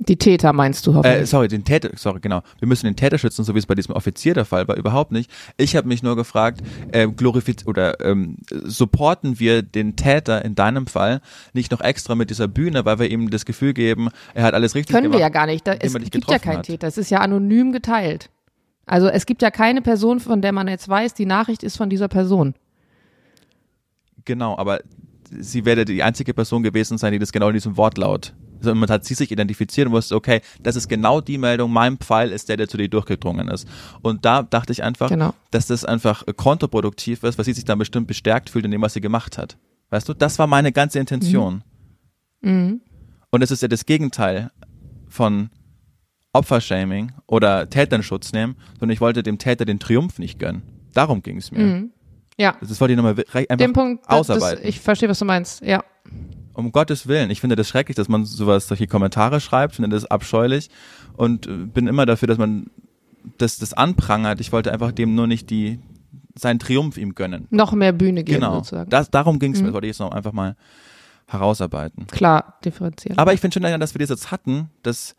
die 0.00 0.16
Täter 0.16 0.52
meinst 0.52 0.86
du 0.86 0.94
hoffentlich? 0.94 1.22
Äh, 1.22 1.26
sorry, 1.26 1.48
den 1.48 1.64
Täter, 1.64 1.90
sorry, 1.96 2.20
genau. 2.20 2.42
Wir 2.60 2.68
müssen 2.68 2.86
den 2.86 2.94
Täter 2.94 3.18
schützen, 3.18 3.44
so 3.44 3.54
wie 3.54 3.58
es 3.58 3.66
bei 3.66 3.74
diesem 3.74 3.94
Offizier 3.94 4.32
der 4.32 4.44
Fall 4.44 4.68
war, 4.68 4.76
überhaupt 4.76 5.10
nicht. 5.10 5.28
Ich 5.56 5.74
habe 5.74 5.88
mich 5.88 6.04
nur 6.04 6.14
gefragt, 6.14 6.62
äh, 6.92 7.08
glorifiz 7.08 7.66
oder 7.66 8.00
ähm, 8.00 8.36
supporten 8.48 9.40
wir 9.40 9.62
den 9.62 9.96
Täter 9.96 10.44
in 10.44 10.54
deinem 10.54 10.86
Fall 10.86 11.20
nicht 11.52 11.72
noch 11.72 11.80
extra 11.80 12.14
mit 12.14 12.30
dieser 12.30 12.46
Bühne, 12.46 12.84
weil 12.84 13.00
wir 13.00 13.10
ihm 13.10 13.28
das 13.30 13.44
Gefühl 13.44 13.74
geben, 13.74 14.10
er 14.34 14.44
hat 14.44 14.54
alles 14.54 14.76
richtig 14.76 14.94
Können 14.94 15.10
gemacht. 15.10 15.14
Können 15.14 15.20
wir 15.20 15.26
ja 15.26 15.28
gar 15.30 15.46
nicht. 15.46 15.66
Da, 15.66 15.72
es 15.72 15.92
gibt 16.10 16.30
ja 16.30 16.38
keinen 16.38 16.58
hat. 16.58 16.66
Täter. 16.66 16.86
Es 16.86 16.96
ist 16.96 17.10
ja 17.10 17.18
anonym 17.18 17.72
geteilt. 17.72 18.30
Also 18.86 19.08
es 19.08 19.26
gibt 19.26 19.42
ja 19.42 19.50
keine 19.50 19.82
Person, 19.82 20.20
von 20.20 20.40
der 20.40 20.52
man 20.52 20.68
jetzt 20.68 20.88
weiß, 20.88 21.14
die 21.14 21.26
Nachricht 21.26 21.64
ist 21.64 21.76
von 21.76 21.90
dieser 21.90 22.08
Person. 22.08 22.54
Genau, 24.24 24.56
aber 24.56 24.80
sie 25.30 25.64
werde 25.64 25.84
die 25.84 26.02
einzige 26.04 26.34
Person 26.34 26.62
gewesen 26.62 26.98
sein, 26.98 27.12
die 27.12 27.18
das 27.18 27.32
genau 27.32 27.48
in 27.48 27.54
diesem 27.54 27.76
Wortlaut 27.76 28.32
sondern 28.60 28.78
man 28.78 28.88
hat 28.88 29.04
sie 29.04 29.14
sich 29.14 29.30
identifiziert 29.30 29.86
und 29.86 29.92
wusste, 29.92 30.14
okay, 30.14 30.40
das 30.62 30.76
ist 30.76 30.88
genau 30.88 31.20
die 31.20 31.38
Meldung, 31.38 31.72
mein 31.72 31.98
Pfeil 31.98 32.30
ist 32.30 32.48
der, 32.48 32.56
der 32.56 32.68
zu 32.68 32.76
dir 32.76 32.88
durchgedrungen 32.88 33.48
ist. 33.48 33.68
Und 34.02 34.24
da 34.24 34.42
dachte 34.42 34.72
ich 34.72 34.82
einfach, 34.82 35.08
genau. 35.08 35.34
dass 35.50 35.66
das 35.66 35.84
einfach 35.84 36.24
kontraproduktiv 36.36 37.22
ist, 37.22 37.38
weil 37.38 37.44
sie 37.44 37.52
sich 37.52 37.64
dann 37.64 37.78
bestimmt 37.78 38.06
bestärkt 38.06 38.50
fühlt 38.50 38.64
in 38.64 38.70
dem, 38.70 38.82
was 38.82 38.94
sie 38.94 39.00
gemacht 39.00 39.38
hat. 39.38 39.56
Weißt 39.90 40.08
du, 40.08 40.14
das 40.14 40.38
war 40.38 40.46
meine 40.46 40.72
ganze 40.72 40.98
Intention. 40.98 41.62
Mhm. 42.40 42.50
Mhm. 42.50 42.80
Und 43.30 43.42
es 43.42 43.50
ist 43.50 43.62
ja 43.62 43.68
das 43.68 43.86
Gegenteil 43.86 44.50
von 45.08 45.50
Opfershaming 46.32 47.12
oder 47.26 47.68
Täternschutz 47.68 48.32
nehmen, 48.32 48.56
sondern 48.78 48.90
ich 48.90 49.00
wollte 49.00 49.22
dem 49.22 49.38
Täter 49.38 49.64
den 49.64 49.78
Triumph 49.78 50.18
nicht 50.18 50.38
gönnen. 50.38 50.62
Darum 50.94 51.22
ging 51.22 51.38
es 51.38 51.50
mir. 51.50 51.58
Mhm. 51.58 51.92
Ja. 52.38 52.56
Das 52.60 52.80
wollte 52.80 52.92
ich 52.92 52.96
nochmal 52.96 53.16
einfach 53.32 53.56
Den 53.56 53.72
Punkt, 53.72 54.08
ausarbeiten. 54.08 54.62
Das, 54.62 54.68
ich 54.68 54.80
verstehe, 54.80 55.08
was 55.08 55.18
du 55.18 55.24
meinst. 55.24 55.62
Ja. 55.62 55.82
Um 56.58 56.72
Gottes 56.72 57.06
Willen. 57.06 57.30
Ich 57.30 57.40
finde 57.40 57.54
das 57.54 57.68
schrecklich, 57.68 57.94
dass 57.94 58.08
man 58.08 58.24
sowas, 58.24 58.66
solche 58.66 58.88
Kommentare 58.88 59.40
schreibt, 59.40 59.76
finde 59.76 59.90
das 59.90 60.04
abscheulich 60.04 60.70
und 61.16 61.46
äh, 61.46 61.50
bin 61.52 61.86
immer 61.86 62.04
dafür, 62.04 62.26
dass 62.26 62.36
man 62.36 62.66
das, 63.38 63.58
das 63.58 63.74
anprangert. 63.74 64.40
Ich 64.40 64.50
wollte 64.50 64.72
einfach 64.72 64.90
dem 64.90 65.14
nur 65.14 65.28
nicht 65.28 65.50
die, 65.50 65.78
seinen 66.34 66.58
Triumph 66.58 66.96
ihm 66.96 67.14
gönnen. 67.14 67.46
Noch 67.50 67.72
mehr 67.74 67.92
Bühne 67.92 68.24
geben 68.24 68.40
genau. 68.40 68.56
sozusagen. 68.56 68.90
Das, 68.90 69.08
darum 69.08 69.38
ging 69.38 69.52
es 69.52 69.58
mhm. 69.58 69.66
mir, 69.66 69.68
das 69.68 69.74
wollte 69.74 69.86
ich 69.86 69.90
jetzt 69.92 70.00
noch 70.00 70.10
einfach 70.10 70.32
mal 70.32 70.56
herausarbeiten. 71.28 72.08
Klar, 72.08 72.58
differenzieren. 72.64 73.18
Aber 73.18 73.32
ich 73.32 73.40
finde 73.40 73.54
schon, 73.54 73.80
dass 73.80 73.94
wir 73.94 74.00
das 74.00 74.08
jetzt 74.08 74.32
hatten, 74.32 74.68
dass 74.82 75.14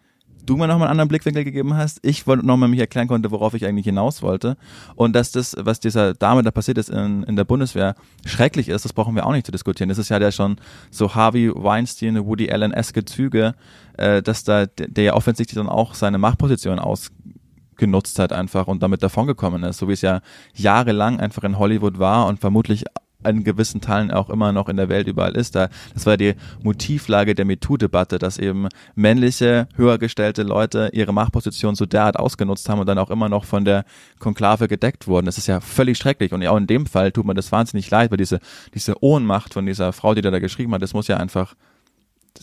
du 0.46 0.58
mir 0.58 0.67
nochmal 0.67 0.88
einen 0.88 0.91
anderen 0.91 1.10
Blickwinkel 1.10 1.43
gegeben 1.43 1.75
hast, 1.75 2.00
ich 2.01 2.27
wollte 2.27 2.46
nochmal 2.46 2.69
mich 2.69 2.79
erklären 2.79 3.08
konnte, 3.08 3.31
worauf 3.31 3.53
ich 3.53 3.65
eigentlich 3.65 3.86
hinaus 3.86 4.22
wollte. 4.22 4.58
Und 4.96 5.15
dass 5.15 5.31
das, 5.31 5.55
was 5.60 5.79
dieser 5.79 6.13
Dame 6.13 6.43
da 6.43 6.51
passiert 6.51 6.77
ist 6.77 6.89
in, 6.89 7.24
in 7.24 7.36
der 7.36 7.43
Bundeswehr, 7.43 7.96
schrecklich 8.25 8.69
ist, 8.69 8.86
das 8.86 8.93
brauchen 8.93 9.15
wir 9.15 9.25
auch 9.25 9.31
nicht 9.31 9.46
zu 9.46 9.51
diskutieren. 9.51 9.89
Das 9.89 9.98
ist 9.98 10.10
ja 10.10 10.19
der 10.19 10.31
schon 10.31 10.58
so 10.91 11.15
Harvey 11.15 11.51
Weinstein, 11.53 12.25
Woody 12.25 12.51
Allen-eske 12.51 13.05
Züge, 13.05 13.55
äh, 13.98 14.22
dass 14.22 14.43
da 14.43 14.65
der, 14.65 15.03
ja 15.03 15.13
offensichtlich 15.13 15.55
dann 15.55 15.69
auch 15.69 15.93
seine 15.93 16.17
Machtposition 16.17 16.79
ausgenutzt 16.79 18.19
hat 18.19 18.34
einfach 18.34 18.67
und 18.67 18.81
damit 18.84 19.03
davongekommen 19.03 19.63
ist, 19.63 19.77
so 19.77 19.88
wie 19.88 19.93
es 19.93 20.01
ja 20.01 20.22
jahrelang 20.53 21.19
einfach 21.19 21.43
in 21.43 21.58
Hollywood 21.58 22.00
war 22.00 22.27
und 22.27 22.39
vermutlich 22.39 22.86
an 23.24 23.44
gewissen 23.44 23.82
Teilen 23.82 24.12
auch 24.12 24.30
immer 24.30 24.52
noch 24.54 24.70
in 24.70 24.78
der 24.78 24.88
Welt 24.88 25.08
überall 25.08 25.36
ist. 25.36 25.56
Da, 25.56 25.70
das 25.94 26.06
war 26.06 26.16
die 26.16 26.36
Motivlage 26.64 27.36
der 27.36 27.46
MeToo-Debatte, 27.46 28.18
dass 28.18 28.38
eben 28.38 28.68
männliche, 28.96 29.68
höhergestellte 29.76 30.44
Leute 30.44 30.90
ihre 30.94 31.14
Machtposition 31.14 31.76
so 31.76 31.86
derart 31.86 32.18
ausgenutzt 32.18 32.70
haben 32.70 32.80
und 32.80 32.88
dann 32.88 32.98
auch 32.98 33.10
immer 33.10 33.28
noch 33.28 33.44
von 33.44 33.66
der 33.66 33.84
Konklave 34.20 34.68
gedeckt 34.68 35.08
wurden. 35.08 35.26
Das 35.26 35.38
ist 35.38 35.48
ja 35.48 35.60
völlig 35.60 35.98
schrecklich 35.98 36.32
und 36.32 36.46
auch 36.48 36.58
in 36.58 36.68
dem 36.68 36.86
Fall 36.86 37.12
tut 37.12 37.26
man 37.26 37.36
das 37.36 37.52
wahnsinnig 37.52 37.90
leid, 37.90 38.12
weil 38.12 38.18
diese, 38.18 38.40
diese 38.74 39.04
Ohnmacht 39.04 39.54
von 39.54 39.66
dieser 39.66 39.92
Frau, 39.92 40.14
die 40.16 40.22
da, 40.22 40.32
da 40.32 40.40
geschrieben 40.40 40.74
hat, 40.74 40.82
das 40.82 40.94
muss 40.94 41.08
ja 41.08 41.18
einfach 41.18 41.56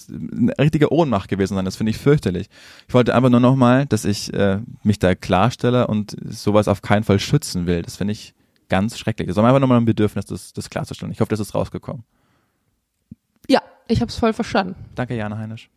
eine 0.09 0.53
richtige 0.59 0.93
Ohnmacht 0.93 1.31
gewesen 1.31 1.55
sein. 1.55 1.65
Das 1.65 1.77
finde 1.77 1.91
ich 1.91 1.99
fürchterlich. 1.99 2.49
Ich 2.87 2.93
wollte 2.93 3.15
einfach 3.15 3.31
nur 3.31 3.41
nochmal, 3.41 3.87
dass 3.87 4.05
ich 4.05 4.33
äh, 4.35 4.59
mich 4.83 4.99
da 4.99 5.15
klarstelle 5.15 5.87
und 5.87 6.17
sowas 6.29 6.69
auf 6.69 6.83
keinen 6.83 7.05
Fall 7.05 7.19
schützen 7.19 7.67
will. 7.67 7.83
Das 7.83 7.97
finde 7.97 8.13
ich 8.13 8.35
ganz 8.69 8.99
schrecklich. 8.99 9.29
Das 9.29 9.37
war 9.37 9.45
einfach 9.45 9.61
nochmal 9.61 9.79
ein 9.79 9.85
Bedürfnis, 9.85 10.27
das, 10.27 10.53
das 10.53 10.71
klarzustellen. 10.71 11.13
Ich 11.13 11.21
hoffe, 11.21 11.31
das 11.31 11.41
ist 11.41 11.55
rausgekommen. 11.55 12.05
Ja, 13.49 13.61
ich 13.89 14.01
habe 14.01 14.09
es 14.09 14.17
voll 14.17 14.33
verstanden. 14.33 14.75
Danke, 14.95 15.17
Jana 15.17 15.39
Heinisch. 15.39 15.71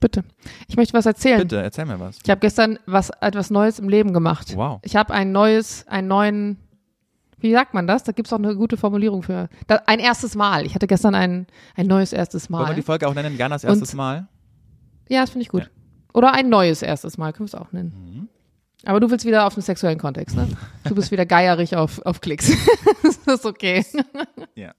Bitte. 0.00 0.24
Ich 0.66 0.76
möchte 0.76 0.94
was 0.94 1.06
erzählen. 1.06 1.38
Bitte, 1.38 1.62
erzähl 1.62 1.86
mir 1.86 2.00
was. 2.00 2.18
Ich 2.24 2.30
habe 2.30 2.40
gestern 2.40 2.78
was 2.86 3.10
etwas 3.20 3.50
Neues 3.50 3.78
im 3.78 3.88
Leben 3.88 4.12
gemacht. 4.12 4.56
Wow. 4.56 4.80
Ich 4.82 4.96
habe 4.96 5.14
ein 5.14 5.30
neues, 5.30 5.86
einen 5.86 6.08
neuen, 6.08 6.56
wie 7.38 7.52
sagt 7.52 7.72
man 7.72 7.86
das? 7.86 8.02
Da 8.02 8.10
gibt 8.10 8.26
es 8.26 8.32
auch 8.32 8.38
eine 8.38 8.56
gute 8.56 8.76
Formulierung 8.76 9.22
für. 9.22 9.48
Da, 9.68 9.82
ein 9.86 10.00
erstes 10.00 10.34
Mal. 10.34 10.66
Ich 10.66 10.74
hatte 10.74 10.88
gestern 10.88 11.14
ein, 11.14 11.46
ein 11.76 11.86
neues 11.86 12.12
erstes 12.12 12.50
Wollen 12.50 12.62
wir 12.62 12.68
Mal. 12.68 12.74
die 12.74 12.82
Folge 12.82 13.06
auch 13.06 13.14
nennen? 13.14 13.36
Janas 13.36 13.62
erstes 13.62 13.94
Mal? 13.94 14.26
Ja, 15.08 15.20
das 15.20 15.30
finde 15.30 15.42
ich 15.42 15.48
gut. 15.48 15.62
Ja. 15.62 15.68
Oder 16.14 16.34
ein 16.34 16.48
neues 16.48 16.82
erstes 16.82 17.16
Mal, 17.16 17.32
können 17.32 17.48
wir 17.48 17.54
es 17.54 17.60
auch 17.60 17.70
nennen. 17.72 17.92
Mhm. 17.94 18.28
Aber 18.84 19.00
du 19.00 19.10
willst 19.10 19.24
wieder 19.24 19.46
auf 19.46 19.54
den 19.54 19.62
sexuellen 19.62 19.98
Kontext, 19.98 20.36
ne? 20.36 20.48
Du 20.84 20.94
bist 20.94 21.10
wieder 21.10 21.26
geierig 21.26 21.76
auf, 21.76 22.00
auf 22.04 22.20
Klicks. 22.20 22.52
das 23.02 23.40
ist 23.40 23.46
okay. 23.46 23.84
Ja. 24.54 24.74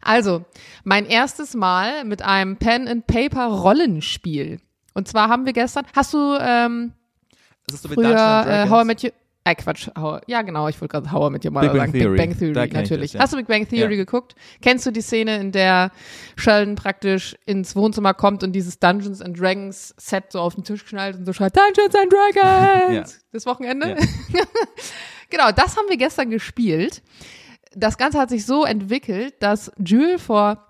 Also, 0.00 0.44
mein 0.84 1.06
erstes 1.06 1.54
Mal 1.54 2.04
mit 2.04 2.22
einem 2.22 2.56
Pen-and-Paper-Rollenspiel. 2.56 4.60
Und 4.94 5.08
zwar 5.08 5.28
haben 5.28 5.44
wir 5.44 5.52
gestern, 5.52 5.84
hast 5.94 6.14
du 6.14 6.38
ähm, 6.40 6.92
Das 7.66 7.74
ist 7.74 7.82
so 7.82 7.90
wie 7.90 7.94
früher 7.94 8.44
äh. 8.46 8.70
How 8.70 8.82
I 8.82 8.86
Met 8.86 9.04
Your, 9.04 9.10
äh 9.46 9.54
Quatsch, 9.54 9.88
How, 9.98 10.20
ja 10.26 10.42
genau, 10.42 10.68
ich 10.68 10.80
wollte 10.80 11.00
gerade 11.00 11.08
I 11.08 11.30
Met 11.30 11.44
Your 11.44 11.52
Mother 11.52 11.68
Big 11.68 11.78
Bang 11.78 11.86
sagen. 11.92 11.92
Theory. 11.92 12.16
Big 12.16 12.28
Bang 12.30 12.38
Theory, 12.38 12.52
Da 12.52 12.66
natürlich. 12.66 13.12
das, 13.12 13.18
ja. 13.18 13.20
Hast 13.20 13.32
du 13.32 13.36
Big 13.36 13.46
Bang 13.46 13.68
Theory 13.68 13.92
Ja. 13.94 14.04
geguckt? 14.04 14.34
Kennst 14.60 14.84
du 14.86 14.90
die 14.90 15.00
Szene, 15.00 15.36
in 15.36 15.52
der 15.52 15.90
Sheldon 16.36 16.74
praktisch 16.74 17.36
ins 17.46 17.76
Wohnzimmer 17.76 18.12
kommt 18.14 18.42
und 18.42 18.52
dieses 18.52 18.78
Dungeons 18.80 19.22
and 19.22 19.38
Dragons 19.38 19.94
Set 19.98 20.32
so 20.32 20.40
auf 20.40 20.54
den 20.56 20.64
Tisch 20.64 20.84
knallt 20.84 21.16
und 21.16 21.24
so 21.26 21.32
schreit, 21.32 21.54
Dungeons 21.56 21.94
and 21.94 22.12
Dragons! 22.12 23.20
Das 23.32 23.46
Wochenende? 23.46 23.96
Ja. 24.32 24.42
Genau, 25.28 25.50
das 25.50 25.76
haben 25.76 25.88
wir 25.88 25.96
gestern 25.96 26.30
gespielt. 26.30 27.02
Das 27.74 27.98
Ganze 27.98 28.18
hat 28.20 28.30
sich 28.30 28.46
so 28.46 28.64
entwickelt, 28.64 29.34
dass 29.40 29.72
Jules 29.84 30.22
vor 30.22 30.65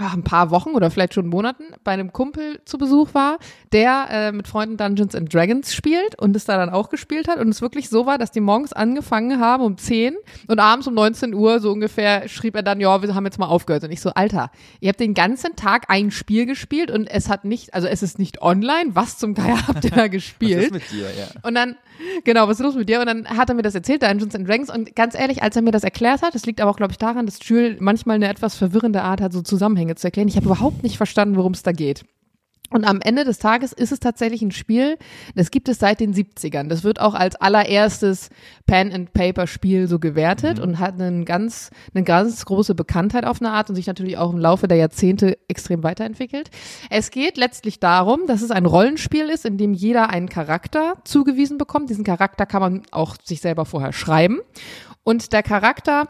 ach, 0.00 0.14
ein 0.14 0.24
paar 0.24 0.50
Wochen 0.50 0.70
oder 0.70 0.90
vielleicht 0.90 1.14
schon 1.14 1.26
Monaten 1.26 1.64
bei 1.84 1.92
einem 1.92 2.12
Kumpel 2.12 2.60
zu 2.64 2.78
Besuch 2.78 3.14
war, 3.14 3.38
der 3.72 4.06
äh, 4.10 4.32
mit 4.32 4.48
Freunden 4.48 4.76
Dungeons 4.76 5.14
and 5.14 5.32
Dragons 5.32 5.74
spielt 5.74 6.18
und 6.18 6.34
es 6.36 6.44
da 6.44 6.56
dann 6.56 6.70
auch 6.70 6.88
gespielt 6.88 7.28
hat 7.28 7.38
und 7.38 7.48
es 7.48 7.60
wirklich 7.60 7.88
so 7.88 8.06
war, 8.06 8.18
dass 8.18 8.30
die 8.30 8.40
morgens 8.40 8.72
angefangen 8.72 9.40
haben 9.40 9.62
um 9.62 9.76
10 9.76 10.16
und 10.46 10.58
abends 10.58 10.86
um 10.86 10.94
19 10.94 11.34
Uhr 11.34 11.60
so 11.60 11.72
ungefähr 11.72 12.28
schrieb 12.28 12.56
er 12.56 12.62
dann, 12.62 12.80
ja, 12.80 13.02
wir 13.02 13.14
haben 13.14 13.24
jetzt 13.24 13.38
mal 13.38 13.46
aufgehört 13.46 13.84
und 13.84 13.90
ich 13.90 14.00
so, 14.00 14.10
Alter, 14.10 14.50
ihr 14.80 14.88
habt 14.88 15.00
den 15.00 15.14
ganzen 15.14 15.56
Tag 15.56 15.86
ein 15.88 16.10
Spiel 16.10 16.46
gespielt 16.46 16.90
und 16.90 17.06
es 17.06 17.28
hat 17.28 17.44
nicht, 17.44 17.74
also 17.74 17.86
es 17.88 18.02
ist 18.02 18.18
nicht 18.18 18.42
online, 18.42 18.94
was 18.94 19.18
zum 19.18 19.34
Geier 19.34 19.66
habt 19.66 19.84
ihr 19.84 19.90
da 19.90 19.98
Was 20.08 20.10
gespielt? 20.10 20.64
ist 20.64 20.72
mit 20.72 20.90
dir? 20.90 21.06
Ja. 21.18 21.26
Und 21.42 21.54
dann, 21.54 21.76
genau, 22.24 22.48
was 22.48 22.58
ist 22.58 22.64
los 22.64 22.74
mit 22.74 22.88
dir? 22.88 23.00
Und 23.00 23.06
dann 23.06 23.28
hat 23.28 23.48
er 23.48 23.54
mir 23.54 23.62
das 23.62 23.74
erzählt, 23.74 24.02
Dungeons 24.02 24.34
and 24.34 24.48
Dragons. 24.48 24.70
Und 24.70 24.94
ganz 24.96 25.14
ehrlich, 25.14 25.42
als 25.42 25.56
er 25.56 25.62
mir 25.62 25.70
das 25.70 25.84
erklärt 25.84 26.22
hat, 26.22 26.34
das 26.34 26.46
liegt 26.46 26.60
aber 26.60 26.70
auch, 26.70 26.76
glaube 26.76 26.92
ich, 26.92 26.98
daran, 26.98 27.26
dass 27.26 27.38
Jules 27.46 27.76
manchmal 27.80 28.16
eine 28.16 28.28
etwas 28.28 28.56
verwirrende 28.56 29.02
Art 29.02 29.20
hat, 29.20 29.32
so 29.32 29.42
Zusammenhänge 29.42 29.87
zu 29.96 30.06
erklären. 30.06 30.28
Ich 30.28 30.36
habe 30.36 30.46
überhaupt 30.46 30.82
nicht 30.82 30.96
verstanden, 30.96 31.36
worum 31.36 31.52
es 31.52 31.62
da 31.62 31.72
geht. 31.72 32.04
Und 32.70 32.84
am 32.84 33.00
Ende 33.00 33.24
des 33.24 33.38
Tages 33.38 33.72
ist 33.72 33.92
es 33.92 34.00
tatsächlich 34.00 34.42
ein 34.42 34.50
Spiel, 34.50 34.98
das 35.34 35.50
gibt 35.50 35.70
es 35.70 35.78
seit 35.78 36.00
den 36.00 36.12
70ern. 36.12 36.68
Das 36.68 36.84
wird 36.84 37.00
auch 37.00 37.14
als 37.14 37.36
allererstes 37.36 38.28
Pen-and-Paper-Spiel 38.66 39.88
so 39.88 39.98
gewertet 39.98 40.60
und 40.60 40.78
hat 40.78 41.00
einen 41.00 41.24
ganz, 41.24 41.70
eine 41.94 42.04
ganz 42.04 42.44
große 42.44 42.74
Bekanntheit 42.74 43.24
auf 43.24 43.40
eine 43.40 43.52
Art 43.52 43.70
und 43.70 43.76
sich 43.76 43.86
natürlich 43.86 44.18
auch 44.18 44.30
im 44.30 44.38
Laufe 44.38 44.68
der 44.68 44.76
Jahrzehnte 44.76 45.38
extrem 45.48 45.82
weiterentwickelt. 45.82 46.50
Es 46.90 47.10
geht 47.10 47.38
letztlich 47.38 47.80
darum, 47.80 48.26
dass 48.26 48.42
es 48.42 48.50
ein 48.50 48.66
Rollenspiel 48.66 49.30
ist, 49.30 49.46
in 49.46 49.56
dem 49.56 49.72
jeder 49.72 50.10
einen 50.10 50.28
Charakter 50.28 50.96
zugewiesen 51.04 51.56
bekommt. 51.56 51.88
Diesen 51.88 52.04
Charakter 52.04 52.44
kann 52.44 52.60
man 52.60 52.82
auch 52.90 53.16
sich 53.24 53.40
selber 53.40 53.64
vorher 53.64 53.94
schreiben. 53.94 54.40
Und 55.04 55.32
der 55.32 55.42
Charakter 55.42 56.08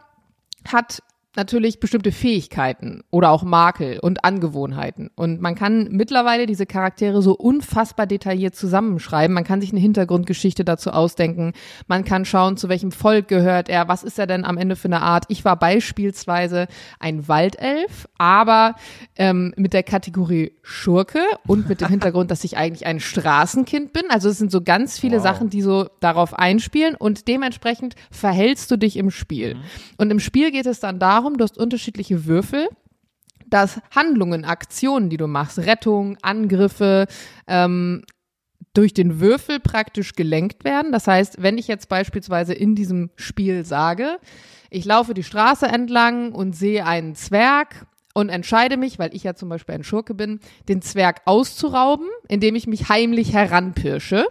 hat 0.67 1.03
natürlich 1.39 1.81
bestimmte 1.81 2.13
Fähigkeiten 2.13 3.03
oder 3.11 3.31
auch 3.31 3.43
Makel 3.43 3.99
und 4.01 4.25
Angewohnheiten. 4.25 5.09
Und 5.15 5.41
man 5.41 5.55
kann 5.55 5.89
mittlerweile 5.91 6.45
diese 6.45 6.67
Charaktere 6.67 7.23
so 7.23 7.33
unfassbar 7.33 8.07
detailliert 8.07 8.55
zusammenschreiben. 8.55 9.33
Man 9.33 9.45
kann 9.45 9.63
sich 9.63 9.71
eine 9.71 9.81
Hintergrundgeschichte 9.81 10.65
dazu 10.65 10.91
ausdenken. 10.91 11.53
Man 11.87 12.05
kann 12.05 12.27
schauen, 12.27 12.59
zu 12.59 12.69
welchem 12.69 12.93
Volk 12.93 13.29
gehört 13.29 13.71
er. 13.71 13.89
Was 13.89 14.03
ist 14.03 14.19
er 14.19 14.27
denn 14.27 14.45
am 14.45 14.59
Ende 14.59 14.77
für 14.77 14.89
eine 14.89 15.01
Art? 15.01 15.25
Ich 15.29 15.45
war 15.47 15.57
beispielsweise 15.57 16.67
ein 16.99 17.29
Waldelf, 17.29 18.09
aber 18.19 18.75
ähm, 19.17 19.55
mit 19.57 19.73
der 19.73 19.85
Kategorie 19.85 20.53
Schurke 20.63 21.21
und 21.47 21.69
mit 21.69 21.81
dem 21.81 21.89
Hintergrund, 21.89 22.31
dass 22.31 22.45
ich 22.45 22.57
eigentlich 22.57 22.85
ein 22.85 23.01
Straßenkind 23.01 23.93
bin. 23.93 24.03
Also 24.11 24.29
es 24.29 24.39
sind 24.39 24.51
so 24.51 24.61
ganz 24.61 24.99
viele 24.99 25.19
Wow. 25.19 25.23
Sachen, 25.23 25.51
die 25.51 25.63
so 25.63 25.89
darauf 26.01 26.35
einspielen 26.35 26.95
und 26.97 27.29
dementsprechend 27.29 27.95
verhältst 28.11 28.71
du 28.71 28.77
dich 28.77 28.97
im 28.97 29.11
Spiel. 29.11 29.57
Und 29.97 30.11
im 30.11 30.21
Spiel 30.21 30.51
geht 30.51 30.67
es 30.67 30.81
dann 30.81 30.99
darum, 30.99 31.28
du 31.37 31.45
hast 31.45 31.59
unterschiedliche 31.59 32.25
Würfel, 32.27 32.69
dass 33.47 33.81
Handlungen, 33.95 34.45
Aktionen, 34.45 35.11
die 35.11 35.17
du 35.17 35.27
machst, 35.27 35.59
Rettung, 35.59 36.17
Angriffe, 36.23 37.07
ähm, 37.47 38.05
durch 38.75 38.95
den 38.95 39.21
Würfel 39.21 39.61
praktisch 39.61 40.13
gelenkt 40.13 40.65
werden. 40.65 40.93
Das 40.93 41.07
heißt, 41.07 41.43
wenn 41.43 41.59
ich 41.59 41.67
jetzt 41.67 41.89
beispielsweise 41.89 42.55
in 42.55 42.75
diesem 42.75 43.11
Spiel 43.17 43.65
sage, 43.65 44.19
ich 44.71 44.85
laufe 44.85 45.15
die 45.15 45.23
Straße 45.23 45.67
entlang 45.67 46.33
und 46.33 46.55
sehe 46.55 46.85
einen 46.85 47.15
Zwerg 47.15 47.87
und 48.15 48.29
entscheide 48.29 48.77
mich, 48.77 48.99
weil 48.99 49.15
ich 49.15 49.25
ja 49.25 49.35
zum 49.35 49.49
Beispiel 49.49 49.75
ein 49.75 49.85
Schurke 49.85 50.15
bin, 50.15 50.41
den 50.69 50.83
Zwerg 50.83 51.23
auszurauben, 51.25 52.07
indem 52.29 52.55
ich 52.55 52.67
mich 52.67 52.89
heimlich 52.89 53.33
heranpirsche, 53.33 54.27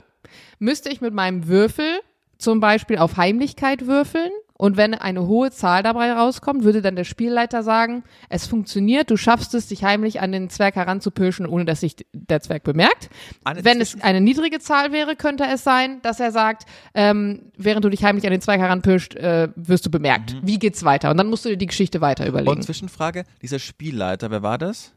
müsste 0.59 0.89
ich 0.89 1.01
mit 1.01 1.13
meinem 1.13 1.47
Würfel 1.47 1.99
zum 2.37 2.59
Beispiel 2.59 2.99
auf 2.99 3.17
Heimlichkeit 3.17 3.87
würfeln. 3.87 4.31
Und 4.57 4.75
wenn 4.75 4.95
eine 4.95 5.27
hohe 5.27 5.51
Zahl 5.51 5.83
dabei 5.83 6.11
rauskommt, 6.11 6.63
würde 6.63 6.81
dann 6.81 6.95
der 6.95 7.03
Spielleiter 7.03 7.61
sagen, 7.63 8.03
es 8.29 8.47
funktioniert, 8.47 9.11
du 9.11 9.17
schaffst 9.17 9.53
es, 9.53 9.67
dich 9.67 9.83
heimlich 9.83 10.19
an 10.19 10.31
den 10.31 10.49
Zwerg 10.49 10.75
heranzupirschen, 10.75 11.45
ohne 11.45 11.65
dass 11.65 11.81
sich 11.81 11.95
der 12.13 12.41
Zwerg 12.41 12.63
bemerkt. 12.63 13.09
Eine 13.43 13.63
Wenn 13.63 13.79
es 13.81 14.01
eine 14.01 14.19
niedrige 14.19 14.59
Zahl 14.59 14.91
wäre, 14.91 15.15
könnte 15.15 15.45
es 15.45 15.63
sein, 15.63 16.01
dass 16.01 16.19
er 16.19 16.31
sagt, 16.31 16.65
ähm, 16.95 17.51
während 17.55 17.85
du 17.85 17.89
dich 17.89 18.03
heimlich 18.03 18.25
an 18.25 18.31
den 18.31 18.41
Zwerg 18.41 18.59
heranpirschst, 18.59 19.15
äh, 19.15 19.49
wirst 19.55 19.85
du 19.85 19.91
bemerkt. 19.91 20.35
Wie 20.41 20.57
geht's 20.57 20.83
weiter? 20.83 21.11
Und 21.11 21.17
dann 21.17 21.27
musst 21.27 21.45
du 21.45 21.49
dir 21.49 21.57
die 21.57 21.67
Geschichte 21.67 22.01
weiter 22.01 22.23
Und 22.23 22.29
überlegen. 22.29 22.61
Zwischenfrage, 22.61 23.25
dieser 23.41 23.59
Spielleiter, 23.59 24.31
wer 24.31 24.41
war 24.41 24.57
das? 24.57 24.93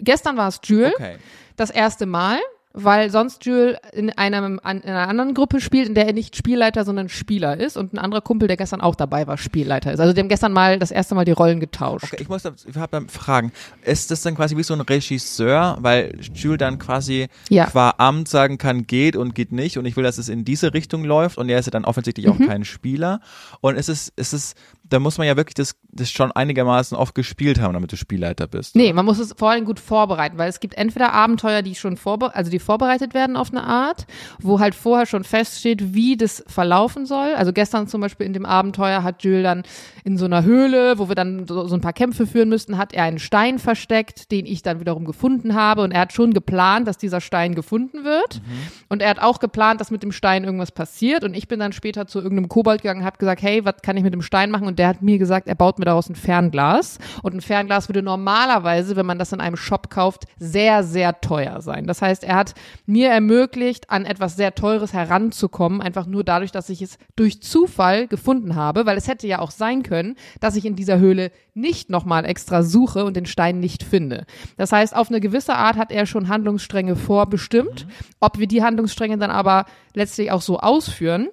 Gestern 0.00 0.36
war 0.36 0.48
es 0.48 0.60
Jules. 0.64 0.94
Okay. 0.94 1.16
das 1.56 1.70
erste 1.70 2.06
Mal, 2.06 2.38
weil 2.72 3.10
sonst 3.10 3.44
Jules 3.44 3.76
in, 3.92 4.10
einem, 4.10 4.60
an, 4.62 4.80
in 4.80 4.88
einer 4.90 5.08
anderen 5.08 5.34
Gruppe 5.34 5.60
spielt, 5.60 5.88
in 5.88 5.94
der 5.96 6.06
er 6.06 6.12
nicht 6.12 6.36
Spielleiter, 6.36 6.84
sondern 6.84 7.08
Spieler 7.08 7.58
ist 7.58 7.76
und 7.76 7.92
ein 7.92 7.98
anderer 7.98 8.20
Kumpel, 8.20 8.46
der 8.46 8.56
gestern 8.56 8.80
auch 8.80 8.94
dabei 8.94 9.26
war, 9.26 9.38
Spielleiter 9.38 9.92
ist. 9.92 9.98
Also 10.00 10.12
die 10.12 10.20
haben 10.20 10.28
gestern 10.28 10.52
mal 10.52 10.78
das 10.78 10.90
erste 10.92 11.14
Mal 11.16 11.24
die 11.24 11.32
Rollen 11.32 11.58
getauscht. 11.58 12.04
Okay, 12.04 12.18
ich 12.20 12.28
muss 12.28 12.44
ich 12.44 12.76
hab 12.76 12.90
da 12.92 13.00
Fragen. 13.08 13.50
Ist 13.82 14.10
das 14.12 14.22
dann 14.22 14.36
quasi 14.36 14.56
wie 14.56 14.62
so 14.62 14.74
ein 14.74 14.80
Regisseur, 14.82 15.78
weil 15.80 16.18
Jules 16.34 16.58
dann 16.58 16.78
quasi 16.78 17.26
Ja. 17.48 17.66
qua 17.66 17.94
Amt 17.98 18.28
sagen 18.28 18.56
kann, 18.58 18.86
geht 18.86 19.16
und 19.16 19.34
geht 19.34 19.50
nicht 19.52 19.76
und 19.78 19.84
ich 19.84 19.96
will, 19.96 20.04
dass 20.04 20.18
es 20.18 20.28
in 20.28 20.44
diese 20.44 20.72
Richtung 20.72 21.04
läuft 21.04 21.38
und 21.38 21.48
er 21.48 21.58
ist 21.58 21.66
ja 21.66 21.70
dann 21.72 21.84
offensichtlich 21.84 22.28
auch 22.28 22.38
Mhm. 22.38 22.46
kein 22.46 22.64
Spieler 22.64 23.20
und 23.60 23.76
es 23.76 23.88
ist, 23.88 24.12
es 24.16 24.32
ist, 24.32 24.56
da 24.90 24.98
muss 24.98 25.18
man 25.18 25.26
ja 25.26 25.36
wirklich 25.36 25.54
das, 25.54 25.76
das 25.90 26.10
schon 26.10 26.32
einigermaßen 26.32 26.96
oft 26.96 27.14
gespielt 27.14 27.60
haben, 27.60 27.74
damit 27.74 27.92
du 27.92 27.96
Spielleiter 27.96 28.46
bist. 28.46 28.74
Nee, 28.74 28.92
man 28.92 29.04
muss 29.04 29.18
es 29.18 29.34
vor 29.36 29.50
allem 29.50 29.64
gut 29.64 29.80
vorbereiten, 29.80 30.36
weil 30.36 30.48
es 30.48 30.60
gibt 30.60 30.74
entweder 30.74 31.12
Abenteuer, 31.12 31.62
die 31.62 31.74
schon 31.74 31.96
vorbe 31.96 32.34
also 32.34 32.50
die 32.50 32.58
vorbereitet 32.58 33.14
werden 33.14 33.36
auf 33.36 33.50
eine 33.50 33.62
Art, 33.62 34.06
wo 34.40 34.60
halt 34.60 34.74
vorher 34.74 35.06
schon 35.06 35.24
feststeht, 35.24 35.94
wie 35.94 36.16
das 36.16 36.44
verlaufen 36.46 37.06
soll. 37.06 37.34
Also 37.34 37.52
gestern 37.52 37.86
zum 37.86 38.00
Beispiel 38.00 38.26
in 38.26 38.32
dem 38.32 38.44
Abenteuer 38.44 39.02
hat 39.02 39.22
Jules 39.22 39.44
dann 39.44 39.62
in 40.04 40.16
so 40.16 40.24
einer 40.24 40.44
Höhle, 40.44 40.98
wo 40.98 41.08
wir 41.08 41.14
dann 41.14 41.46
so, 41.46 41.66
so 41.66 41.74
ein 41.74 41.80
paar 41.80 41.92
Kämpfe 41.92 42.26
führen 42.26 42.48
müssten, 42.48 42.78
hat 42.78 42.92
er 42.92 43.04
einen 43.04 43.18
Stein 43.18 43.58
versteckt, 43.58 44.32
den 44.32 44.46
ich 44.46 44.62
dann 44.62 44.80
wiederum 44.80 45.04
gefunden 45.04 45.54
habe. 45.54 45.82
Und 45.82 45.92
er 45.92 46.00
hat 46.00 46.12
schon 46.12 46.32
geplant, 46.32 46.88
dass 46.88 46.98
dieser 46.98 47.20
Stein 47.20 47.54
gefunden 47.54 48.04
wird. 48.04 48.40
Und 48.88 49.02
er 49.02 49.10
hat 49.10 49.20
auch 49.20 49.38
geplant, 49.38 49.80
dass 49.80 49.90
mit 49.90 50.02
dem 50.02 50.12
Stein 50.12 50.44
irgendwas 50.44 50.72
passiert. 50.72 51.22
Und 51.24 51.34
ich 51.34 51.48
bin 51.48 51.60
dann 51.60 51.72
später 51.72 52.06
zu 52.06 52.18
irgendeinem 52.18 52.48
Kobold 52.48 52.82
gegangen 52.82 53.00
und 53.00 53.06
habe 53.06 53.18
gesagt, 53.18 53.42
hey, 53.42 53.64
was 53.64 53.76
kann 53.82 53.96
ich 53.96 54.02
mit 54.02 54.14
dem 54.14 54.22
Stein 54.22 54.50
machen? 54.50 54.66
Und 54.66 54.79
der 54.80 54.88
hat 54.88 55.02
mir 55.02 55.18
gesagt, 55.18 55.46
er 55.46 55.54
baut 55.54 55.78
mir 55.78 55.84
daraus 55.84 56.08
ein 56.08 56.14
Fernglas. 56.14 56.98
Und 57.22 57.34
ein 57.34 57.42
Fernglas 57.42 57.90
würde 57.90 58.00
normalerweise, 58.00 58.96
wenn 58.96 59.04
man 59.04 59.18
das 59.18 59.30
in 59.30 59.40
einem 59.40 59.58
Shop 59.58 59.90
kauft, 59.90 60.24
sehr, 60.38 60.82
sehr 60.84 61.20
teuer 61.20 61.60
sein. 61.60 61.86
Das 61.86 62.00
heißt, 62.00 62.24
er 62.24 62.36
hat 62.36 62.54
mir 62.86 63.10
ermöglicht, 63.10 63.90
an 63.90 64.06
etwas 64.06 64.36
sehr 64.36 64.54
Teures 64.54 64.94
heranzukommen, 64.94 65.82
einfach 65.82 66.06
nur 66.06 66.24
dadurch, 66.24 66.50
dass 66.50 66.70
ich 66.70 66.80
es 66.80 66.96
durch 67.14 67.42
Zufall 67.42 68.06
gefunden 68.06 68.54
habe, 68.54 68.86
weil 68.86 68.96
es 68.96 69.06
hätte 69.06 69.26
ja 69.26 69.40
auch 69.40 69.50
sein 69.50 69.82
können, 69.82 70.16
dass 70.40 70.56
ich 70.56 70.64
in 70.64 70.76
dieser 70.76 70.98
Höhle 70.98 71.30
nicht 71.52 71.90
nochmal 71.90 72.24
extra 72.24 72.62
suche 72.62 73.04
und 73.04 73.18
den 73.18 73.26
Stein 73.26 73.60
nicht 73.60 73.82
finde. 73.82 74.24
Das 74.56 74.72
heißt, 74.72 74.96
auf 74.96 75.10
eine 75.10 75.20
gewisse 75.20 75.56
Art 75.56 75.76
hat 75.76 75.92
er 75.92 76.06
schon 76.06 76.28
Handlungsstränge 76.28 76.96
vorbestimmt. 76.96 77.84
Mhm. 77.86 77.90
Ob 78.20 78.38
wir 78.38 78.46
die 78.46 78.62
Handlungsstränge 78.62 79.18
dann 79.18 79.30
aber 79.30 79.66
letztlich 79.92 80.32
auch 80.32 80.40
so 80.40 80.58
ausführen, 80.58 81.28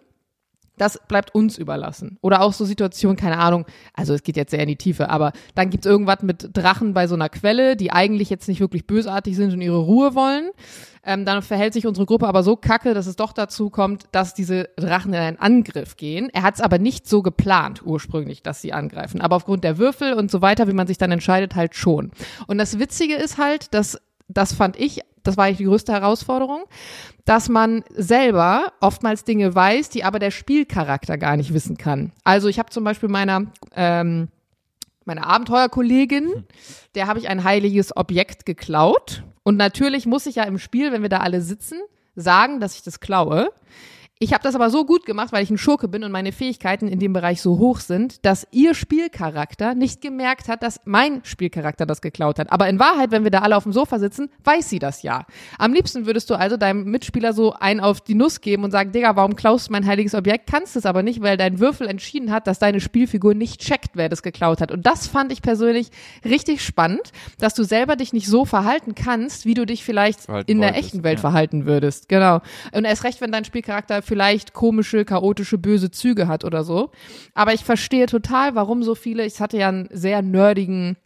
das 0.78 1.00
bleibt 1.08 1.34
uns 1.34 1.58
überlassen. 1.58 2.18
Oder 2.22 2.42
auch 2.42 2.54
so 2.54 2.66
Situationen, 2.66 3.18
keine 3.18 3.40
Ahnung, 3.40 3.66
also 3.94 4.14
es 4.14 4.24
geht 4.24 4.38
jetzt 4.38 4.52
sehr 4.52 4.62
in 4.62 4.68
die 4.68 4.76
Tiefe, 4.76 5.10
aber 5.10 5.34
dann 5.56 5.70
gibt's 5.70 5.88
irgendwas 5.88 6.22
mit 6.22 6.50
Drachen 6.54 6.94
bei 6.94 7.08
so 7.08 7.16
einer 7.16 7.30
Quelle, 7.30 7.76
die 7.76 7.92
eigentlich 7.92 8.30
jetzt 8.30 8.48
nicht 8.48 8.60
wirklich 8.60 8.88
bösartig 8.88 9.36
sind 9.36 9.54
und 9.54 9.62
ihre 9.62 9.80
Ruhe 9.80 10.16
wollen. 10.16 10.52
Ähm, 11.04 11.24
dann 11.24 11.42
verhält 11.42 11.74
sich 11.74 11.88
unsere 11.88 12.06
Gruppe 12.06 12.28
aber 12.28 12.44
so 12.44 12.58
kacke, 12.58 12.94
dass 12.94 13.08
es 13.08 13.16
doch 13.16 13.32
dazu 13.32 13.70
kommt, 13.70 14.06
dass 14.12 14.34
diese 14.34 14.70
Drachen 14.76 15.14
in 15.14 15.20
einen 15.20 15.40
Angriff 15.40 15.96
gehen. 15.96 16.30
Er 16.34 16.44
hat 16.44 16.56
es 16.56 16.62
aber 16.62 16.80
nicht 16.80 17.08
so 17.08 17.22
geplant 17.22 17.82
ursprünglich, 17.86 18.44
dass 18.44 18.62
sie 18.62 18.74
angreifen. 18.74 19.22
Aber 19.22 19.38
aufgrund 19.38 19.64
der 19.64 19.78
Würfel 19.78 20.14
und 20.14 20.30
so 20.30 20.42
weiter, 20.42 20.68
wie 20.68 20.74
man 20.74 20.86
sich 20.86 20.98
dann 20.98 21.12
entscheidet, 21.12 21.56
halt 21.56 21.76
schon. 21.76 22.12
Und 22.48 22.58
das 22.58 22.78
Witzige 22.78 23.16
ist 23.16 23.38
halt, 23.38 23.74
dass 23.74 24.02
das 24.28 24.54
fand 24.54 24.78
ich, 24.78 25.00
das 25.28 25.38
war 25.38 25.46
eigentlich 25.46 25.58
die 25.58 25.66
größte 25.66 25.92
Herausforderung, 25.92 26.64
dass 27.26 27.50
man 27.50 27.84
selber 27.94 28.72
oftmals 28.80 29.26
Dinge 29.26 29.54
weiß, 29.54 29.90
die 29.90 30.04
aber 30.04 30.20
der 30.20 30.32
Spielcharakter 30.32 31.18
gar 31.18 31.38
nicht 31.38 31.54
wissen 31.54 31.78
kann. 31.78 32.14
Also 32.24 32.48
ich 32.48 32.60
habe 32.60 32.70
zum 32.70 32.84
Beispiel 32.84 33.10
meiner 33.10 33.48
ähm, 33.76 34.30
meiner 35.08 35.26
Abenteuerkollegin, 35.26 36.46
der 36.96 37.08
habe 37.08 37.20
ich 37.20 37.30
ein 37.30 37.44
heiliges 37.44 37.96
Objekt 37.96 38.46
geklaut. 38.46 39.24
Und 39.44 39.56
natürlich 39.56 40.06
muss 40.06 40.26
ich 40.26 40.36
ja 40.36 40.44
im 40.44 40.60
Spiel, 40.60 40.92
wenn 40.92 41.02
wir 41.02 41.10
da 41.10 41.20
alle 41.20 41.42
sitzen, 41.42 41.80
sagen, 42.16 42.60
dass 42.60 42.76
ich 42.76 42.84
das 42.84 43.00
klaue. 43.00 43.50
Ich 44.20 44.34
habe 44.34 44.42
das 44.44 44.56
aber 44.56 44.72
so 44.72 44.84
gut 44.84 45.06
gemacht, 45.06 45.32
weil 45.32 45.44
ich 45.44 45.52
ein 45.52 45.60
Schurke 45.60 45.88
bin 45.88 46.04
und 46.04 46.12
meine 46.12 46.32
Fähigkeiten 46.32 46.88
in 46.88 46.98
dem 47.00 47.14
Bereich 47.14 47.40
so 47.40 47.60
hoch 47.60 47.80
sind, 47.80 48.26
dass 48.26 48.48
ihr 48.50 48.74
Spielcharakter 48.74 49.76
nicht 49.76 50.02
gemerkt 50.02 50.50
hat, 50.50 50.64
dass 50.64 50.82
mein 50.86 51.22
Spielcharakter 51.24 51.86
das 51.86 52.02
geklaut 52.02 52.40
hat. 52.40 52.52
Aber 52.52 52.68
in 52.68 52.80
Wahrheit, 52.80 53.12
wenn 53.12 53.24
wir 53.24 53.30
da 53.30 53.40
alle 53.40 53.56
auf 53.56 53.64
dem 53.64 53.74
Sofa 53.74 54.00
sitzen, 54.00 54.32
weiß 54.44 54.70
sie 54.70 54.80
das 54.80 55.04
ja. 55.04 55.28
Am 55.60 55.72
liebsten 55.72 56.08
würdest 56.08 56.32
du 56.32 56.34
also 56.34 56.58
deinem 56.58 56.86
Mitspieler 56.86 57.32
so 57.32 57.54
einen 57.54 57.80
auf 57.80 58.02
die 58.02 58.16
Nuss 58.16 58.42
geben 58.42 58.64
und 58.64 58.72
sagen, 58.72 58.92
Digga, 58.92 59.16
warum 59.16 59.36
klaust 59.36 59.68
du 59.68 59.74
mein 59.74 59.86
heiliges 59.86 60.16
Objekt? 60.16 60.50
Kannst 60.50 60.76
es 60.76 60.88
aber 60.88 61.04
nicht, 61.04 61.22
weil 61.22 61.38
dein 61.38 61.60
Würfel 61.60 61.88
entschieden 61.88 62.32
hat, 62.32 62.48
dass 62.48 62.58
deine 62.58 62.80
Spielfigur 62.80 63.36
nicht 63.36 63.62
checkt, 63.62 63.92
wer 63.94 64.10
das 64.10 64.24
geklaut 64.24 64.62
hat. 64.62 64.72
Und 64.72 64.88
das 64.88 65.06
fand 65.06 65.32
ich 65.32 65.44
persönlich 65.44 65.90
richtig 66.26 66.66
spannend, 66.66 67.12
dass 67.38 67.54
du 67.54 67.62
selber 67.62 67.96
dich 67.96 68.14
nicht 68.14 68.28
so 68.28 68.46
verhalten 68.46 68.96
kannst, 68.96 69.46
wie 69.46 69.54
du 69.54 69.68
dich 69.68 69.84
vielleicht 69.84 70.22
verhalten 70.22 70.50
in 70.50 70.60
der 70.60 70.70
wolltest, 70.70 70.86
echten 70.86 71.04
Welt 71.04 71.18
ja. 71.20 71.22
verhalten 71.22 71.66
würdest. 71.68 72.10
Genau. 72.10 72.42
Und 72.72 72.86
erst 72.86 73.04
recht, 73.04 73.22
wenn 73.22 73.32
dein 73.32 73.46
Spielcharakter 73.46 74.02
vielleicht 74.08 74.54
komische, 74.54 75.06
chaotische, 75.06 75.58
böse 75.58 75.92
Züge 75.92 76.28
hat 76.28 76.44
oder 76.44 76.64
so. 76.64 76.92
Aber 77.34 77.54
ich 77.54 77.64
verstehe 77.64 78.08
total, 78.08 78.56
warum 78.56 78.82
so 78.84 78.96
viele, 78.96 79.26
ich 79.26 79.40
hatte 79.40 79.58
ja 79.58 79.70
einen 79.70 79.90
sehr 79.92 80.22
nerdigen 80.22 80.98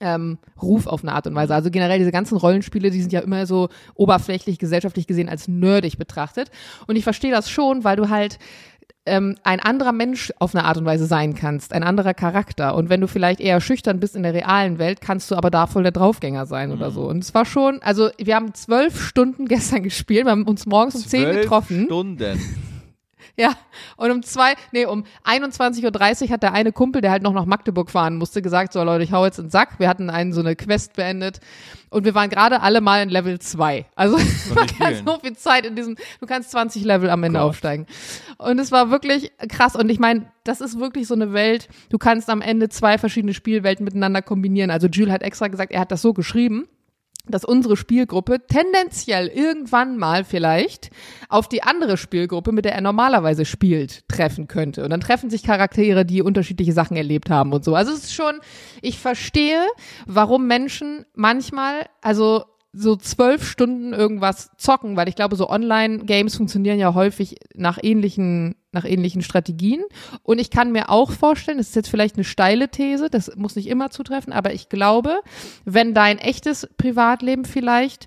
ähm, 0.00 0.38
Ruf 0.60 0.86
auf 0.86 1.02
eine 1.02 1.12
Art 1.12 1.26
und 1.26 1.34
Weise. 1.34 1.54
Also 1.54 1.70
generell 1.70 1.98
diese 1.98 2.10
ganzen 2.10 2.38
Rollenspiele, 2.38 2.90
die 2.90 3.00
sind 3.00 3.12
ja 3.12 3.20
immer 3.20 3.46
so 3.46 3.68
oberflächlich, 3.94 4.58
gesellschaftlich 4.58 5.06
gesehen 5.06 5.28
als 5.28 5.46
nerdig 5.46 5.98
betrachtet. 5.98 6.50
Und 6.86 6.96
ich 6.96 7.04
verstehe 7.04 7.30
das 7.30 7.50
schon, 7.50 7.84
weil 7.84 7.96
du 7.96 8.08
halt 8.08 8.38
ähm, 9.06 9.36
ein 9.44 9.60
anderer 9.60 9.92
Mensch 9.92 10.32
auf 10.38 10.54
eine 10.54 10.64
Art 10.64 10.76
und 10.76 10.84
Weise 10.84 11.06
sein 11.06 11.34
kannst, 11.34 11.72
ein 11.72 11.82
anderer 11.82 12.14
Charakter. 12.14 12.74
Und 12.74 12.90
wenn 12.90 13.00
du 13.00 13.08
vielleicht 13.08 13.40
eher 13.40 13.60
schüchtern 13.60 13.98
bist 13.98 14.14
in 14.14 14.22
der 14.22 14.34
realen 14.34 14.78
Welt, 14.78 15.00
kannst 15.00 15.30
du 15.30 15.36
aber 15.36 15.50
da 15.50 15.66
voll 15.66 15.82
der 15.82 15.92
Draufgänger 15.92 16.46
sein 16.46 16.68
mhm. 16.70 16.76
oder 16.76 16.90
so. 16.90 17.08
Und 17.08 17.24
es 17.24 17.34
war 17.34 17.44
schon, 17.44 17.80
also 17.82 18.10
wir 18.18 18.36
haben 18.36 18.54
zwölf 18.54 19.02
Stunden 19.02 19.44
gestern 19.48 19.82
gespielt, 19.82 20.26
wir 20.26 20.32
haben 20.32 20.44
uns 20.44 20.66
morgens 20.66 20.96
um 20.96 21.02
zehn 21.02 21.32
getroffen. 21.32 21.84
Stunden. 21.86 22.38
Ja, 23.36 23.54
und 23.96 24.10
um 24.10 24.22
zwei, 24.22 24.54
nee, 24.72 24.86
um 24.86 25.04
21.30 25.24 26.24
Uhr 26.24 26.30
hat 26.30 26.42
der 26.42 26.52
eine 26.52 26.72
Kumpel, 26.72 27.02
der 27.02 27.10
halt 27.10 27.22
noch 27.22 27.32
nach 27.32 27.46
Magdeburg 27.46 27.90
fahren 27.90 28.16
musste, 28.16 28.42
gesagt, 28.42 28.72
so 28.72 28.82
Leute, 28.82 29.04
ich 29.04 29.12
hau 29.12 29.24
jetzt 29.24 29.38
in 29.38 29.46
den 29.46 29.50
Sack. 29.50 29.78
Wir 29.78 29.88
hatten 29.88 30.10
einen 30.10 30.32
so 30.32 30.40
eine 30.40 30.56
Quest 30.56 30.94
beendet 30.94 31.40
und 31.90 32.04
wir 32.04 32.14
waren 32.14 32.30
gerade 32.30 32.62
alle 32.62 32.80
mal 32.80 33.02
in 33.02 33.08
Level 33.08 33.38
2. 33.38 33.86
Also 33.94 34.16
man 34.54 34.66
kann 34.66 34.94
so 35.04 35.18
viel 35.18 35.36
Zeit 35.36 35.66
in 35.66 35.76
diesem, 35.76 35.96
du 36.20 36.26
kannst 36.26 36.50
20 36.52 36.84
Level 36.84 37.10
am 37.10 37.22
Ende 37.22 37.38
Gott. 37.38 37.48
aufsteigen. 37.48 37.86
Und 38.38 38.58
es 38.58 38.72
war 38.72 38.90
wirklich 38.90 39.32
krass 39.48 39.76
und 39.76 39.88
ich 39.90 39.98
meine, 39.98 40.30
das 40.44 40.60
ist 40.60 40.78
wirklich 40.78 41.06
so 41.06 41.14
eine 41.14 41.32
Welt, 41.32 41.68
du 41.90 41.98
kannst 41.98 42.30
am 42.30 42.40
Ende 42.40 42.68
zwei 42.68 42.98
verschiedene 42.98 43.34
Spielwelten 43.34 43.84
miteinander 43.84 44.22
kombinieren. 44.22 44.70
Also 44.70 44.86
Jules 44.86 45.12
hat 45.12 45.22
extra 45.22 45.48
gesagt, 45.48 45.72
er 45.72 45.80
hat 45.80 45.92
das 45.92 46.02
so 46.02 46.12
geschrieben 46.12 46.68
dass 47.26 47.44
unsere 47.44 47.76
Spielgruppe 47.76 48.46
tendenziell 48.46 49.28
irgendwann 49.28 49.96
mal 49.98 50.24
vielleicht 50.24 50.90
auf 51.28 51.48
die 51.48 51.62
andere 51.62 51.96
Spielgruppe, 51.96 52.52
mit 52.52 52.64
der 52.64 52.74
er 52.74 52.80
normalerweise 52.80 53.44
spielt, 53.44 54.08
treffen 54.08 54.48
könnte. 54.48 54.84
Und 54.84 54.90
dann 54.90 55.00
treffen 55.00 55.30
sich 55.30 55.42
Charaktere, 55.42 56.04
die 56.04 56.22
unterschiedliche 56.22 56.72
Sachen 56.72 56.96
erlebt 56.96 57.30
haben 57.30 57.52
und 57.52 57.64
so. 57.64 57.74
Also 57.74 57.92
es 57.92 58.04
ist 58.04 58.14
schon, 58.14 58.40
ich 58.82 58.98
verstehe, 58.98 59.66
warum 60.06 60.46
Menschen 60.46 61.04
manchmal, 61.14 61.86
also 62.00 62.44
so 62.72 62.96
zwölf 62.96 63.44
Stunden 63.44 63.92
irgendwas 63.92 64.50
zocken, 64.56 64.96
weil 64.96 65.08
ich 65.08 65.16
glaube, 65.16 65.36
so 65.36 65.48
Online-Games 65.48 66.36
funktionieren 66.36 66.78
ja 66.78 66.94
häufig 66.94 67.36
nach 67.54 67.78
ähnlichen, 67.82 68.54
nach 68.72 68.84
ähnlichen 68.84 69.22
Strategien. 69.22 69.82
Und 70.22 70.38
ich 70.38 70.50
kann 70.50 70.72
mir 70.72 70.90
auch 70.90 71.10
vorstellen, 71.10 71.58
das 71.58 71.68
ist 71.68 71.76
jetzt 71.76 71.88
vielleicht 71.88 72.16
eine 72.16 72.24
steile 72.24 72.68
These, 72.68 73.10
das 73.10 73.34
muss 73.36 73.56
nicht 73.56 73.68
immer 73.68 73.90
zutreffen, 73.90 74.32
aber 74.32 74.52
ich 74.52 74.68
glaube, 74.68 75.20
wenn 75.64 75.94
dein 75.94 76.18
echtes 76.18 76.68
Privatleben 76.76 77.44
vielleicht 77.44 78.06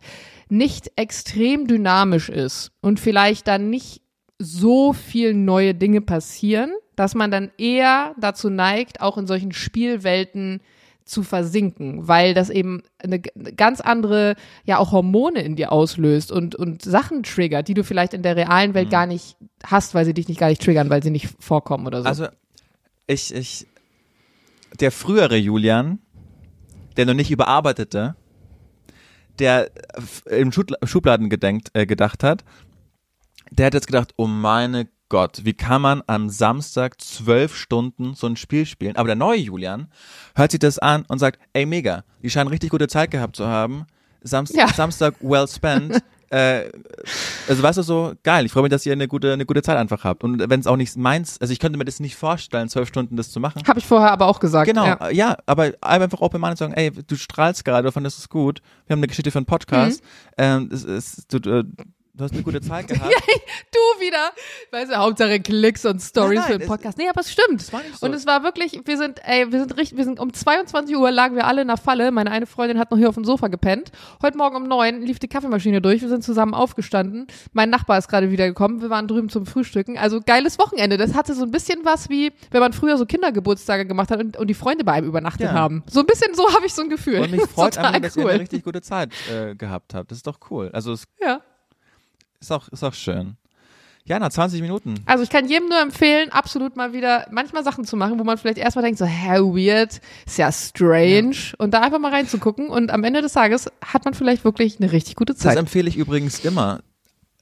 nicht 0.50 0.92
extrem 0.96 1.68
dynamisch 1.68 2.30
ist 2.30 2.72
und 2.82 3.00
vielleicht 3.00 3.48
dann 3.48 3.70
nicht 3.70 4.02
so 4.40 4.94
viel 4.94 5.34
neue 5.34 5.74
Dinge 5.74 6.02
passieren, 6.02 6.72
dass 6.96 7.16
man 7.16 7.32
dann 7.32 7.52
eher 7.58 8.14
dazu 8.20 8.50
neigt, 8.50 9.02
auch 9.02 9.18
in 9.18 9.28
solchen 9.28 9.52
Spielwelten 9.52 10.62
zu 11.06 11.24
versinken, 11.24 12.08
weil 12.08 12.34
das 12.34 12.50
eben 12.50 12.84
eine, 13.00 13.20
ganz 13.20 13.82
andere, 13.82 14.36
ja 14.66 14.78
auch 14.78 14.92
Hormone 14.92 15.42
in 15.42 15.56
dir 15.56 15.72
auslöst 15.72 16.32
und, 16.32 16.56
und 16.56 16.82
Sachen 16.82 17.24
triggert, 17.24 17.68
die 17.68 17.74
du 17.74 17.84
vielleicht 17.84 18.14
in 18.14 18.24
der 18.24 18.36
realen 18.36 18.74
Welt 18.74 18.88
mhm. 18.88 18.92
gar 18.92 19.06
nicht 19.06 19.38
hast, 19.64 19.94
weil 19.94 20.06
sie 20.06 20.14
dich 20.14 20.28
nicht 20.28 20.40
gar 20.40 20.48
nicht 20.50 20.62
triggern, 20.62 20.90
weil 20.90 21.04
sie 21.04 21.12
nicht 21.12 21.30
vorkommen 21.40 21.88
oder 21.88 22.02
so. 22.02 22.08
Also 22.08 22.28
ich, 23.08 23.34
ich, 23.34 23.68
der 24.80 24.92
frühere 24.92 25.38
Julian, 25.38 26.00
der 26.98 27.06
noch 27.06 27.14
nicht 27.14 27.32
überarbeitete, 27.32 28.16
der 29.40 29.72
im 30.26 30.52
Schubladen 30.52 31.30
gedenkt, 31.30 31.70
äh, 31.74 31.86
gedacht 31.86 32.24
hat, 32.24 32.44
der 33.52 33.68
hat 33.68 33.74
jetzt 33.74 33.88
gedacht, 33.88 34.14
oh 34.18 34.28
meine 34.28 34.88
Gott, 35.14 35.42
wie 35.44 35.54
kann 35.54 35.84
man 35.84 36.02
am 36.08 36.28
Samstag 36.28 37.00
zwölf 37.00 37.56
Stunden 37.56 38.16
so 38.16 38.26
ein 38.26 38.36
Spiel 38.36 38.66
spielen? 38.66 38.96
Aber 38.96 39.06
der 39.06 39.16
neue 39.16 39.38
Julian 39.38 39.86
hört 40.34 40.50
sich 40.50 40.60
das 40.60 40.80
an 40.80 41.06
und 41.08 41.20
sagt, 41.20 41.38
ey 41.54 41.68
mega, 41.68 42.04
die 42.24 42.32
scheinen 42.32 42.48
richtig 42.48 42.72
gute 42.72 42.88
Zeit 42.88 43.12
gehabt 43.12 43.36
zu 43.36 43.46
haben. 43.46 43.86
Samst 44.24 44.56
ja. 44.56 44.68
Samstag 44.70 45.14
well 45.22 45.48
spent. 45.48 46.02
äh, 46.32 46.64
also 47.48 47.62
weißt 47.62 47.78
du 47.78 47.84
so, 47.84 48.14
geil, 48.24 48.48
ich 48.48 48.52
freue 48.52 48.64
mich, 48.64 48.72
dass 48.72 48.88
ihr 48.88 48.94
eine 48.94 49.08
gute, 49.08 49.34
eine 49.34 49.46
gute 49.46 49.62
Zeit 49.62 49.78
einfach 49.78 50.04
habt. 50.04 50.24
Und 50.24 50.50
wenn 50.50 50.60
es 50.60 50.66
auch 50.66 50.78
nicht 50.78 50.98
meins, 50.98 51.40
also 51.40 51.54
ich 51.54 51.60
könnte 51.60 51.78
mir 51.78 51.86
das 51.86 52.00
nicht 52.00 52.16
vorstellen, 52.16 52.68
zwölf 52.68 52.88
Stunden 52.88 53.16
das 53.16 53.30
zu 53.30 53.40
machen. 53.40 53.62
Habe 53.68 53.78
ich 53.78 53.86
vorher 53.86 54.12
aber 54.14 54.26
auch 54.26 54.40
gesagt. 54.40 54.66
Genau, 54.66 54.84
ja, 54.84 55.10
ja 55.12 55.38
aber 55.46 55.74
einfach 55.82 56.22
Open 56.22 56.42
Mind 56.42 56.58
sagen, 56.58 56.74
ey, 56.74 56.90
du 56.90 57.16
strahlst 57.16 57.64
gerade, 57.64 57.84
davon 57.84 58.04
das 58.04 58.18
ist 58.18 58.30
gut. 58.30 58.64
Wir 58.88 58.96
haben 58.96 59.00
eine 59.02 59.08
Geschichte 59.10 59.30
für 59.30 59.38
einen 59.38 59.46
Podcast. 59.46 60.02
Mhm. 60.02 60.08
Ähm, 60.40 60.70
es, 60.72 60.84
es, 60.84 61.28
du, 61.28 61.66
Du 62.16 62.24
hast 62.24 62.34
eine 62.34 62.44
gute 62.44 62.62
Zeit 62.62 62.88
gehabt. 62.90 63.12
ja, 63.12 63.18
du 63.72 63.80
wieder. 64.00 64.30
Weißt 64.70 64.92
du, 64.92 64.98
Hauptsache 64.98 65.40
Klicks 65.40 65.84
und 65.84 66.00
Stories 66.00 66.42
nein, 66.42 66.46
nein, 66.48 66.52
für 66.54 66.60
den 66.60 66.68
Podcast. 66.68 66.98
Nee, 67.00 67.10
aber 67.10 67.22
es 67.22 67.32
stimmt. 67.32 67.64
So. 67.64 68.06
Und 68.06 68.14
es 68.14 68.28
war 68.28 68.44
wirklich, 68.44 68.80
wir 68.86 68.98
sind, 68.98 69.20
ey, 69.26 69.52
wir 69.52 69.60
sind 69.60 69.76
richtig, 69.78 69.98
wir 69.98 70.04
sind 70.04 70.20
um 70.20 70.32
22 70.32 70.96
Uhr 70.96 71.10
lagen 71.10 71.36
wir 71.36 71.48
alle 71.48 71.64
in 71.64 71.70
der 71.70 71.78
Falle. 71.78 72.12
Meine 72.12 72.30
eine 72.30 72.46
Freundin 72.46 72.78
hat 72.78 72.92
noch 72.92 73.00
hier 73.00 73.10
auf 73.10 73.16
dem 73.16 73.26
Sofa 73.26 73.48
gepennt. 73.48 73.92
Heute 74.22 74.38
Morgen 74.38 74.56
um 74.58 74.68
neun 74.68 75.02
lief 75.02 75.18
die 75.18 75.28
Kaffeemaschine 75.28 75.82
durch. 75.82 76.04
Wir 76.04 76.10
sind 76.10 76.24
zusammen 76.24 76.54
aufgestanden. 76.54 77.26
Mein 77.52 77.72
Nachbar 77.72 77.98
ist 77.98 78.10
gerade 78.10 78.30
wieder 78.30 78.46
gekommen. 78.46 78.84
Wir 78.84 78.92
waren 78.92 79.08
drüben 79.08 79.30
zum 79.30 79.48
Frühstücken. 79.48 79.98
Also 79.98 80.22
geiles 80.22 80.60
Wochenende. 80.60 80.98
Das 80.98 81.16
hatte 81.16 81.34
so 81.34 81.46
ein 81.46 81.52
bisschen 81.52 81.84
was 81.84 82.12
wie, 82.12 82.32
wenn 82.52 82.60
man 82.60 82.74
früher 82.74 83.00
so 83.00 83.08
Kindergeburtstage 83.08 83.88
gemacht 83.88 84.12
hat 84.12 84.20
und, 84.20 84.38
und 84.38 84.48
die 84.48 84.54
Freunde 84.54 84.84
bei 84.84 84.92
einem 84.92 85.08
übernachtet 85.08 85.48
ja. 85.48 85.54
haben. 85.54 85.84
So 85.90 86.02
ein 86.02 86.06
bisschen 86.06 86.36
so 86.36 86.48
habe 86.54 86.68
ich 86.68 86.76
so 86.76 86.84
ein 86.84 86.90
Gefühl. 86.90 87.22
Und 87.22 87.32
mich 87.32 87.42
freut 87.50 87.76
einfach, 87.80 88.00
dass 88.00 88.16
ihr 88.16 88.28
eine 88.28 88.40
richtig 88.40 88.64
gute 88.64 88.84
Zeit 88.84 89.10
äh, 89.32 89.56
gehabt 89.56 89.96
habt. 89.96 90.12
Das 90.12 90.20
ist 90.20 90.28
doch 90.28 90.38
cool. 90.52 90.70
Also 90.74 90.94
es 90.94 91.06
ja. 91.20 91.42
Ist 92.44 92.52
auch, 92.52 92.68
ist 92.68 92.84
auch 92.84 92.94
schön. 92.94 93.38
Ja, 94.06 94.20
nach 94.20 94.32
20 94.32 94.62
Minuten. 94.62 94.96
Also 95.06 95.24
ich 95.24 95.30
kann 95.30 95.48
jedem 95.48 95.70
nur 95.70 95.80
empfehlen, 95.80 96.30
absolut 96.30 96.76
mal 96.76 96.92
wieder 96.92 97.26
manchmal 97.32 97.64
Sachen 97.64 97.86
zu 97.86 97.96
machen, 97.96 98.20
wo 98.20 98.26
man 98.26 98.38
vielleicht 98.38 98.58
erstmal 98.58 98.84
denkt, 98.84 99.00
so, 99.00 99.06
hä, 99.06 99.40
weird, 99.40 100.02
ist 100.26 100.38
ja 100.38 100.52
strange. 100.52 101.32
Ja. 101.32 101.54
Und 101.58 101.74
da 101.74 101.80
einfach 101.80 102.00
mal 102.00 102.12
reinzugucken. 102.12 102.68
Und 102.68 102.92
am 102.92 103.06
Ende 103.06 103.22
des 103.22 103.32
Tages 103.32 103.72
hat 103.82 104.04
man 104.04 104.14
vielleicht 104.14 104.44
wirklich 104.44 104.78
eine 104.82 104.92
richtig 104.92 105.16
gute 105.16 105.36
Zeit. 105.36 105.54
Das 105.54 105.60
empfehle 105.60 105.88
ich 105.88 105.96
übrigens 105.96 106.44
immer. 106.44 106.82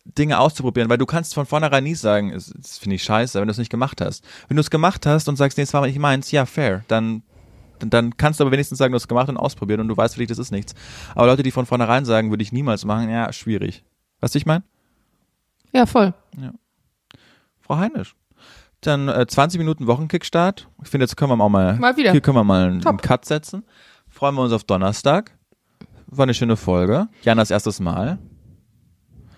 Dinge 0.05 0.37
auszuprobieren, 0.37 0.87
weil 0.89 0.99
du 0.99 1.07
kannst 1.07 1.33
von 1.33 1.47
vornherein 1.47 1.83
nie 1.83 1.95
sagen, 1.95 2.31
das 2.31 2.77
finde 2.77 2.95
ich 2.95 3.03
scheiße, 3.03 3.39
wenn 3.39 3.47
du 3.47 3.51
es 3.51 3.57
nicht 3.57 3.71
gemacht 3.71 4.01
hast. 4.01 4.23
Wenn 4.47 4.57
du 4.57 4.61
es 4.61 4.69
gemacht 4.69 5.07
hast 5.07 5.29
und 5.29 5.37
sagst, 5.37 5.57
nee, 5.57 5.63
das 5.63 5.73
war 5.73 5.85
nicht 5.85 5.99
meins, 5.99 6.31
ja, 6.31 6.45
fair, 6.45 6.83
dann, 6.87 7.23
dann, 7.79 7.89
dann 7.91 8.17
kannst 8.17 8.39
du 8.39 8.43
aber 8.43 8.51
wenigstens 8.51 8.79
sagen, 8.79 8.91
du 8.91 8.95
hast 8.95 9.03
es 9.03 9.07
gemacht 9.07 9.29
und 9.29 9.37
ausprobiert 9.37 9.79
und 9.79 9.87
du 9.87 9.97
weißt 9.97 10.15
für 10.15 10.19
dich, 10.19 10.27
das 10.27 10.39
ist 10.39 10.51
nichts. 10.51 10.73
Aber 11.13 11.27
Leute, 11.27 11.43
die 11.43 11.51
von 11.51 11.67
vornherein 11.67 12.05
sagen, 12.05 12.31
würde 12.31 12.43
ich 12.43 12.51
niemals 12.51 12.83
machen, 12.83 13.09
ja, 13.09 13.31
schwierig. 13.31 13.83
Weißt 14.21 14.33
du, 14.35 14.37
ich 14.37 14.45
meine? 14.45 14.63
Ja, 15.73 15.85
voll. 15.85 16.13
Frau 17.59 17.77
Heinisch. 17.77 18.15
Dann 18.81 19.07
äh, 19.07 19.27
20 19.27 19.59
Minuten 19.59 19.87
Wochenkickstart. 19.87 20.67
Ich 20.83 20.89
finde, 20.89 21.05
jetzt 21.05 21.15
können 21.15 21.31
wir 21.31 21.43
auch 21.43 21.49
mal, 21.49 21.75
Mal 21.75 21.95
wieder. 21.97 22.11
hier 22.11 22.21
können 22.21 22.37
wir 22.37 22.43
mal 22.43 22.67
einen, 22.67 22.85
einen 22.85 22.97
Cut 22.97 23.25
setzen. 23.25 23.63
Freuen 24.09 24.35
wir 24.35 24.41
uns 24.41 24.53
auf 24.53 24.63
Donnerstag. 24.63 25.37
War 26.07 26.23
eine 26.23 26.33
schöne 26.33 26.57
Folge. 26.57 27.07
Janas 27.21 27.51
erstes 27.51 27.79
Mal. 27.79 28.17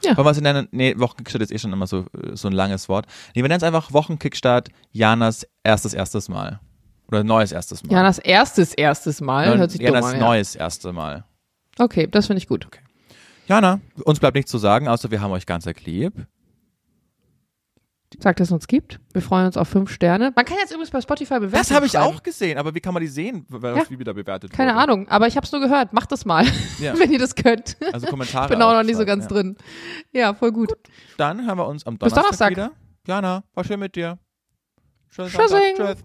Ja. 0.03 0.17
Wollen 0.17 0.25
wir 0.25 0.31
es 0.31 0.37
in 0.37 0.47
einer, 0.47 0.65
nee, 0.71 0.95
Wochenkickstart 0.97 1.43
ist 1.43 1.51
eh 1.51 1.59
schon 1.59 1.71
immer 1.71 1.87
so, 1.87 1.99
äh, 1.99 2.35
so 2.35 2.47
ein 2.47 2.53
langes 2.53 2.89
Wort. 2.89 3.05
Nee, 3.35 3.41
wir 3.41 3.49
nennen 3.49 3.57
es 3.57 3.63
einfach 3.63 3.93
Wochenkickstart 3.93 4.69
Janas 4.91 5.47
erstes 5.63 5.93
erstes 5.93 6.29
Mal. 6.29 6.59
Oder 7.07 7.23
neues 7.23 7.51
erstes 7.51 7.83
Mal. 7.83 7.91
Janas 7.93 8.17
erstes, 8.17 8.73
erstes 8.73 9.21
Mal. 9.21 9.57
Hört 9.57 9.71
sich 9.71 9.79
dumm 9.79 9.93
Janas 9.93 10.05
an. 10.13 10.19
Ja. 10.19 10.25
neues 10.25 10.55
erste 10.55 10.93
Mal. 10.93 11.25
Okay, 11.77 12.07
das 12.07 12.27
finde 12.27 12.39
ich 12.39 12.47
gut. 12.47 12.67
Jana, 13.47 13.82
uns 14.06 14.19
bleibt 14.19 14.36
nichts 14.36 14.51
zu 14.51 14.58
sagen, 14.58 14.88
außer 14.88 15.12
wir 15.12 15.21
haben 15.21 15.32
euch 15.32 15.45
ganz 15.45 15.65
lieb. 15.86 16.13
Sagt, 18.19 18.39
dass 18.39 18.49
es 18.49 18.51
uns 18.51 18.67
gibt. 18.67 18.99
Wir 19.12 19.23
freuen 19.23 19.47
uns 19.47 19.58
auf 19.58 19.67
fünf 19.67 19.91
Sterne. 19.91 20.32
Man 20.36 20.45
kann 20.45 20.58
jetzt 20.60 20.69
übrigens 20.69 20.91
bei 20.91 21.01
Spotify 21.01 21.36
bewerten. 21.39 21.53
Das 21.58 21.71
habe 21.71 21.88
ich 21.88 21.93
schreiben. 21.93 22.15
auch 22.15 22.21
gesehen, 22.21 22.60
aber 22.60 22.75
wie 22.75 22.79
kann 22.79 22.93
man 22.93 23.01
die 23.01 23.08
sehen, 23.08 23.43
weil 23.49 23.73
Ja. 23.73 23.79
das 23.79 23.89
wie 23.89 23.97
wieder 23.97 24.13
bewertet 24.13 24.51
Keine 24.53 24.73
wurde? 24.73 24.82
Ahnung, 24.84 25.08
aber 25.10 25.25
ich 25.27 25.36
habe 25.36 25.45
es 25.45 25.51
nur 25.51 25.60
gehört. 25.62 25.93
Macht 25.93 26.12
das 26.12 26.23
mal, 26.23 26.45
Ja. 26.79 26.97
wenn 26.99 27.12
ihr 27.12 27.17
das 27.17 27.34
könnt. 27.34 27.75
Also 27.91 28.06
Kommentare. 28.06 28.45
Ich 28.45 28.51
bin 28.51 28.62
auch 28.62 28.73
noch 28.73 28.84
nicht 28.84 28.97
so 28.97 29.06
ganz 29.06 29.23
ja. 29.23 29.29
drin. 29.29 29.58
Ja, 30.12 30.34
voll 30.36 30.51
gut. 30.51 30.73
Dann 31.17 31.43
hören 31.47 31.58
wir 31.58 31.65
uns 31.67 31.88
am 31.88 31.97
Bis 31.97 32.13
Donnerstag, 32.13 32.53
Donnerstag. 32.53 32.75
wieder. 33.08 33.15
Jana, 33.15 33.43
war 33.56 33.63
schön 33.63 33.79
mit 33.79 33.95
dir. 33.95 34.19
Tschüss. 35.10 35.32
Tschüss. 35.34 36.03